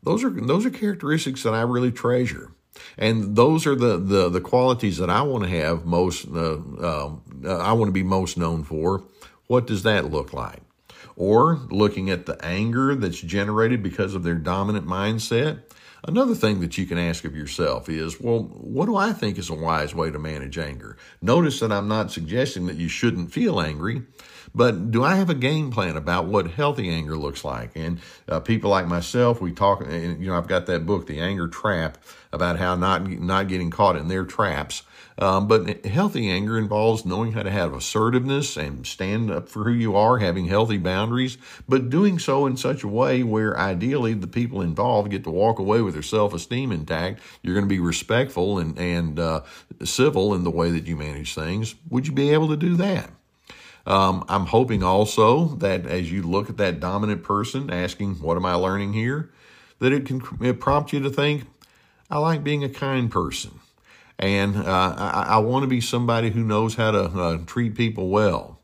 Those 0.04 0.24
are 0.24 0.30
those 0.30 0.66
are 0.66 0.70
characteristics 0.70 1.44
that 1.44 1.54
I 1.54 1.62
really 1.62 1.92
treasure. 1.92 2.52
And 2.98 3.36
those 3.36 3.66
are 3.66 3.76
the, 3.76 3.98
the, 3.98 4.30
the 4.30 4.42
qualities 4.42 4.98
that 4.98 5.10
I 5.10 5.22
want 5.22 5.44
to 5.44 5.50
have 5.50 5.86
most, 5.86 6.28
uh, 6.28 6.60
uh, 6.82 7.16
I 7.46 7.74
want 7.74 7.90
to 7.90 7.94
be 7.94 8.04
most 8.04 8.38
known 8.38 8.64
for. 8.64 9.04
What 9.48 9.68
does 9.68 9.84
that 9.84 10.12
look 10.12 10.34
like? 10.34 10.62
Or 11.16 11.56
looking 11.70 12.10
at 12.10 12.26
the 12.26 12.44
anger 12.44 12.96
that's 12.96 13.22
generated 13.22 13.84
because 13.84 14.16
of 14.16 14.24
their 14.24 14.36
dominant 14.36 14.88
mindset. 14.88 15.62
Another 16.06 16.36
thing 16.36 16.60
that 16.60 16.78
you 16.78 16.86
can 16.86 16.98
ask 16.98 17.24
of 17.24 17.36
yourself 17.36 17.88
is, 17.88 18.20
well, 18.20 18.40
what 18.40 18.88
do 18.88 18.98
I 18.98 19.14
think 19.14 19.38
is 19.38 19.50
a 19.50 19.54
wise 19.54 19.96
way 19.96 20.12
to 20.12 20.20
manage 20.20 20.58
anger? 20.58 20.98
Notice 21.22 21.62
that 21.62 21.72
I'm 21.72 21.88
not 21.88 22.12
suggesting 22.12 22.66
that 22.66 22.76
you 22.76 22.90
shouldn't 22.90 23.32
feel 23.32 23.62
angry, 23.62 24.02
but 24.56 24.92
do 24.92 25.04
I 25.04 25.16
have 25.16 25.30
a 25.30 25.36
game 25.36 25.72
plan 25.72 25.98
about 25.98 26.26
what 26.26 26.52
healthy 26.52 26.90
anger 26.90 27.18
looks 27.18 27.44
like? 27.44 27.72
And 27.76 28.00
uh, 28.28 28.40
people 28.40 28.70
like 28.70 28.88
myself, 28.88 29.42
we 29.42 29.52
talk, 29.52 29.82
and 29.82 30.22
you 30.22 30.28
know, 30.28 30.38
I've 30.38 30.48
got 30.48 30.66
that 30.68 30.86
book, 30.86 31.08
The 31.08 31.20
Anger 31.20 31.48
Trap, 31.48 31.98
about 32.32 32.60
how 32.60 32.76
not 32.76 33.08
not 33.08 33.48
getting 33.48 33.72
caught 33.72 33.96
in 33.96 34.08
their 34.08 34.26
traps. 34.26 34.84
Um, 35.18 35.48
but 35.48 35.86
healthy 35.86 36.30
anger 36.30 36.58
involves 36.58 37.06
knowing 37.06 37.34
how 37.34 37.44
to 37.44 37.52
have 37.52 37.74
assertiveness 37.74 38.58
and 38.58 38.86
stand 38.86 39.30
up 39.30 39.48
for 39.48 39.64
who 39.64 39.72
you 39.72 39.96
are, 39.96 40.18
having 40.18 40.48
healthy 40.48 40.78
boundaries, 40.78 41.38
but 41.70 41.92
doing 41.92 42.18
so 42.18 42.48
in 42.48 42.58
such 42.58 42.84
a 42.84 42.88
way 42.88 43.22
where 43.22 43.58
ideally 43.58 44.16
the 44.16 44.28
people 44.28 44.62
involved 44.62 45.12
get 45.12 45.24
to 45.26 45.30
walk 45.30 45.60
away 45.60 45.82
with 45.82 45.94
their 45.94 46.02
self 46.02 46.34
esteem 46.34 46.72
intact. 46.72 47.22
You're 47.44 47.54
going 47.54 47.66
to 47.66 47.70
be 47.70 47.80
respectful 47.80 48.58
and, 48.58 48.78
and 48.80 49.20
uh, 49.20 49.42
civil 49.84 50.34
in 50.34 50.44
the 50.44 50.52
way 50.52 50.72
that 50.72 50.88
you 50.88 50.96
manage 50.96 51.36
things. 51.36 51.76
Would 51.90 52.08
you 52.08 52.14
be 52.14 52.32
able 52.32 52.48
to 52.50 52.58
do 52.58 52.76
that? 52.78 53.12
Um, 53.86 54.24
I'm 54.30 54.46
hoping 54.46 54.82
also 54.84 55.56
that 55.56 55.86
as 55.86 56.12
you 56.12 56.24
look 56.24 56.50
at 56.50 56.58
that 56.58 56.80
dominant 56.80 57.24
person 57.24 57.70
asking, 57.70 58.16
What 58.16 58.38
am 58.38 58.46
I 58.46 58.54
learning 58.54 58.94
here? 58.94 59.32
that 59.84 59.92
it 59.92 60.06
can 60.06 60.22
it 60.42 60.62
prompt 60.62 60.94
you 60.94 61.02
to 61.02 61.10
think, 61.10 61.44
I 62.10 62.18
like 62.18 62.42
being 62.44 62.64
a 62.64 62.70
kind 62.70 63.12
person. 63.12 63.60
And 64.18 64.56
uh, 64.56 64.96
I, 64.98 65.26
I 65.32 65.38
want 65.40 65.64
to 65.64 65.68
be 65.68 65.82
somebody 65.82 66.30
who 66.30 66.42
knows 66.42 66.76
how 66.76 66.92
to 66.92 67.04
uh, 67.04 67.38
treat 67.46 67.76
people 67.76 68.08
well. 68.08 68.62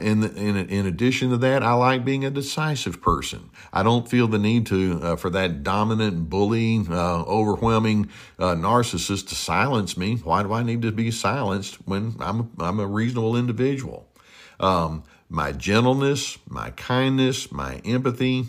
In, 0.00 0.20
the, 0.20 0.34
in, 0.34 0.56
in 0.56 0.86
addition 0.86 1.30
to 1.30 1.36
that, 1.36 1.62
I 1.62 1.74
like 1.74 2.04
being 2.04 2.24
a 2.24 2.30
decisive 2.30 3.00
person. 3.00 3.50
I 3.72 3.84
don't 3.84 4.08
feel 4.08 4.26
the 4.26 4.38
need 4.38 4.66
to 4.66 5.00
uh, 5.00 5.16
for 5.16 5.30
that 5.30 5.62
dominant, 5.62 6.28
bully, 6.28 6.84
uh, 6.90 7.22
overwhelming 7.22 8.08
uh, 8.38 8.54
narcissist 8.54 9.28
to 9.28 9.36
silence 9.36 9.96
me. 9.96 10.16
Why 10.16 10.42
do 10.42 10.52
I 10.52 10.64
need 10.64 10.82
to 10.82 10.90
be 10.90 11.12
silenced 11.12 11.76
when 11.86 12.16
I'm 12.18 12.50
I'm 12.58 12.80
a 12.80 12.86
reasonable 12.86 13.36
individual? 13.36 14.05
Um, 14.60 15.04
my 15.28 15.52
gentleness, 15.52 16.38
my 16.48 16.70
kindness, 16.70 17.50
my 17.50 17.76
empathy. 17.84 18.46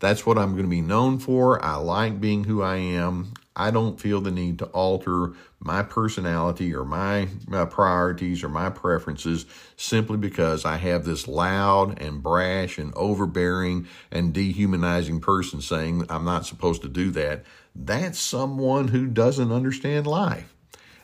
That's 0.00 0.26
what 0.26 0.38
I'm 0.38 0.52
going 0.52 0.64
to 0.64 0.70
be 0.70 0.80
known 0.80 1.18
for. 1.18 1.64
I 1.64 1.76
like 1.76 2.20
being 2.20 2.44
who 2.44 2.62
I 2.62 2.76
am. 2.76 3.34
I 3.56 3.70
don't 3.70 4.00
feel 4.00 4.20
the 4.20 4.32
need 4.32 4.58
to 4.58 4.66
alter 4.66 5.32
my 5.60 5.82
personality 5.82 6.74
or 6.74 6.84
my, 6.84 7.28
my, 7.46 7.64
priorities 7.64 8.42
or 8.42 8.48
my 8.48 8.68
preferences 8.68 9.46
simply 9.76 10.16
because 10.16 10.64
I 10.64 10.76
have 10.76 11.04
this 11.04 11.28
loud 11.28 12.00
and 12.02 12.22
brash 12.22 12.78
and 12.78 12.92
overbearing 12.96 13.86
and 14.10 14.34
dehumanizing 14.34 15.20
person 15.20 15.60
saying 15.62 16.04
I'm 16.10 16.24
not 16.24 16.46
supposed 16.46 16.82
to 16.82 16.88
do 16.88 17.10
that. 17.12 17.44
That's 17.74 18.18
someone 18.18 18.88
who 18.88 19.06
doesn't 19.06 19.52
understand 19.52 20.06
life. 20.06 20.54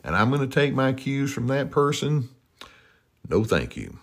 And 0.03 0.17
I'm 0.17 0.31
going 0.31 0.47
to 0.47 0.55
take 0.55 0.75
my 0.75 0.93
cues 0.93 1.33
from 1.33 1.47
that 1.47 1.71
person. 1.71 2.29
No, 3.29 3.45
thank 3.45 3.77
you. 3.77 3.99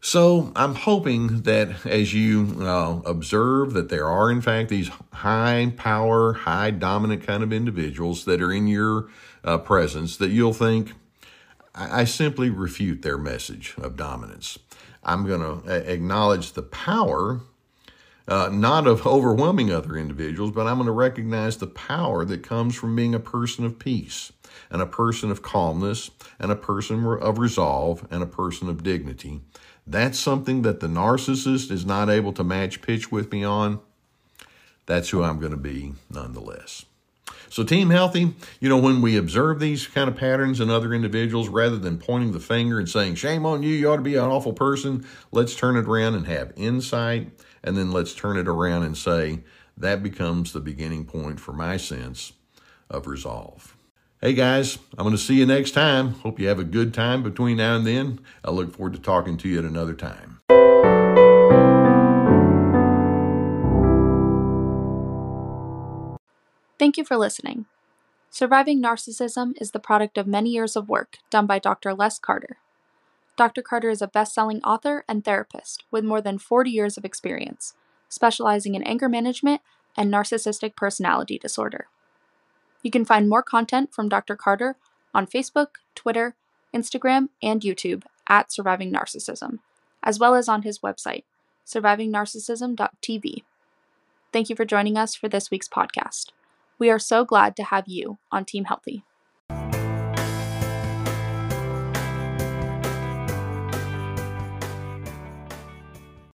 So 0.00 0.52
I'm 0.54 0.76
hoping 0.76 1.42
that 1.42 1.84
as 1.84 2.14
you 2.14 2.56
uh, 2.60 3.00
observe 3.04 3.72
that 3.72 3.88
there 3.88 4.06
are, 4.06 4.30
in 4.30 4.40
fact, 4.40 4.68
these 4.68 4.90
high 5.12 5.72
power, 5.76 6.34
high 6.34 6.70
dominant 6.70 7.26
kind 7.26 7.42
of 7.42 7.52
individuals 7.52 8.24
that 8.24 8.40
are 8.40 8.52
in 8.52 8.68
your 8.68 9.08
uh, 9.42 9.58
presence, 9.58 10.16
that 10.18 10.30
you'll 10.30 10.52
think, 10.52 10.92
I, 11.74 12.02
I 12.02 12.04
simply 12.04 12.48
refute 12.48 13.02
their 13.02 13.18
message 13.18 13.74
of 13.78 13.96
dominance. 13.96 14.58
I'm 15.02 15.26
going 15.26 15.40
to 15.40 15.92
acknowledge 15.92 16.52
the 16.52 16.62
power, 16.62 17.40
uh, 18.28 18.50
not 18.52 18.86
of 18.86 19.04
overwhelming 19.04 19.72
other 19.72 19.96
individuals, 19.96 20.52
but 20.52 20.66
I'm 20.66 20.76
going 20.76 20.86
to 20.86 20.92
recognize 20.92 21.56
the 21.56 21.66
power 21.66 22.24
that 22.24 22.44
comes 22.44 22.76
from 22.76 22.94
being 22.94 23.14
a 23.14 23.20
person 23.20 23.64
of 23.64 23.78
peace 23.80 24.32
and 24.70 24.80
a 24.80 24.86
person 24.86 25.30
of 25.30 25.42
calmness 25.42 26.10
and 26.38 26.52
a 26.52 26.56
person 26.56 27.04
of 27.04 27.38
resolve 27.38 28.06
and 28.10 28.22
a 28.22 28.26
person 28.26 28.68
of 28.68 28.82
dignity 28.84 29.40
that's 29.90 30.18
something 30.18 30.62
that 30.62 30.80
the 30.80 30.86
narcissist 30.86 31.70
is 31.70 31.86
not 31.86 32.10
able 32.10 32.32
to 32.34 32.44
match 32.44 32.82
pitch 32.82 33.10
with 33.10 33.32
me 33.32 33.44
on. 33.44 33.80
That's 34.86 35.10
who 35.10 35.22
I'm 35.22 35.38
going 35.38 35.52
to 35.52 35.58
be 35.58 35.94
nonetheless. 36.10 36.84
So, 37.50 37.64
Team 37.64 37.88
Healthy, 37.88 38.34
you 38.60 38.68
know, 38.68 38.76
when 38.76 39.00
we 39.00 39.16
observe 39.16 39.58
these 39.58 39.86
kind 39.86 40.08
of 40.08 40.16
patterns 40.16 40.60
in 40.60 40.68
other 40.68 40.92
individuals, 40.92 41.48
rather 41.48 41.78
than 41.78 41.98
pointing 41.98 42.32
the 42.32 42.40
finger 42.40 42.78
and 42.78 42.88
saying, 42.88 43.14
shame 43.14 43.46
on 43.46 43.62
you, 43.62 43.70
you 43.70 43.90
ought 43.90 43.96
to 43.96 44.02
be 44.02 44.16
an 44.16 44.24
awful 44.24 44.52
person, 44.52 45.06
let's 45.32 45.56
turn 45.56 45.76
it 45.76 45.86
around 45.86 46.14
and 46.14 46.26
have 46.26 46.52
insight. 46.56 47.30
And 47.64 47.76
then 47.76 47.90
let's 47.90 48.14
turn 48.14 48.36
it 48.36 48.48
around 48.48 48.82
and 48.82 48.96
say, 48.96 49.40
that 49.76 50.02
becomes 50.02 50.52
the 50.52 50.60
beginning 50.60 51.06
point 51.06 51.40
for 51.40 51.52
my 51.52 51.78
sense 51.78 52.32
of 52.90 53.06
resolve. 53.06 53.74
Hey 54.20 54.32
guys, 54.32 54.78
I'm 54.98 55.04
going 55.04 55.12
to 55.12 55.22
see 55.22 55.38
you 55.38 55.46
next 55.46 55.70
time. 55.70 56.14
Hope 56.14 56.40
you 56.40 56.48
have 56.48 56.58
a 56.58 56.64
good 56.64 56.92
time 56.92 57.22
between 57.22 57.58
now 57.58 57.76
and 57.76 57.86
then. 57.86 58.18
I 58.44 58.50
look 58.50 58.74
forward 58.74 58.94
to 58.94 58.98
talking 58.98 59.36
to 59.36 59.48
you 59.48 59.60
at 59.60 59.64
another 59.64 59.94
time. 59.94 60.40
Thank 66.80 66.96
you 66.96 67.04
for 67.04 67.16
listening. 67.16 67.66
Surviving 68.28 68.82
Narcissism 68.82 69.52
is 69.60 69.70
the 69.70 69.78
product 69.78 70.18
of 70.18 70.26
many 70.26 70.50
years 70.50 70.74
of 70.74 70.88
work 70.88 71.18
done 71.30 71.46
by 71.46 71.60
Dr. 71.60 71.94
Les 71.94 72.18
Carter. 72.18 72.56
Dr. 73.36 73.62
Carter 73.62 73.88
is 73.88 74.02
a 74.02 74.08
best 74.08 74.34
selling 74.34 74.60
author 74.64 75.04
and 75.08 75.24
therapist 75.24 75.84
with 75.92 76.02
more 76.04 76.20
than 76.20 76.38
40 76.38 76.72
years 76.72 76.98
of 76.98 77.04
experience, 77.04 77.74
specializing 78.08 78.74
in 78.74 78.82
anger 78.82 79.08
management 79.08 79.60
and 79.96 80.12
narcissistic 80.12 80.74
personality 80.74 81.38
disorder. 81.38 81.86
You 82.82 82.90
can 82.90 83.04
find 83.04 83.28
more 83.28 83.42
content 83.42 83.92
from 83.92 84.08
Dr. 84.08 84.36
Carter 84.36 84.76
on 85.14 85.26
Facebook, 85.26 85.68
Twitter, 85.94 86.34
Instagram, 86.74 87.28
and 87.42 87.62
YouTube 87.62 88.04
at 88.28 88.52
Surviving 88.52 88.92
Narcissism, 88.92 89.58
as 90.02 90.18
well 90.18 90.34
as 90.34 90.48
on 90.48 90.62
his 90.62 90.80
website, 90.80 91.24
survivingnarcissism.tv. 91.66 93.42
Thank 94.32 94.50
you 94.50 94.56
for 94.56 94.64
joining 94.64 94.96
us 94.96 95.14
for 95.14 95.28
this 95.28 95.50
week's 95.50 95.68
podcast. 95.68 96.30
We 96.78 96.90
are 96.90 96.98
so 96.98 97.24
glad 97.24 97.56
to 97.56 97.64
have 97.64 97.88
you 97.88 98.18
on 98.30 98.44
Team 98.44 98.64
Healthy. 98.64 99.02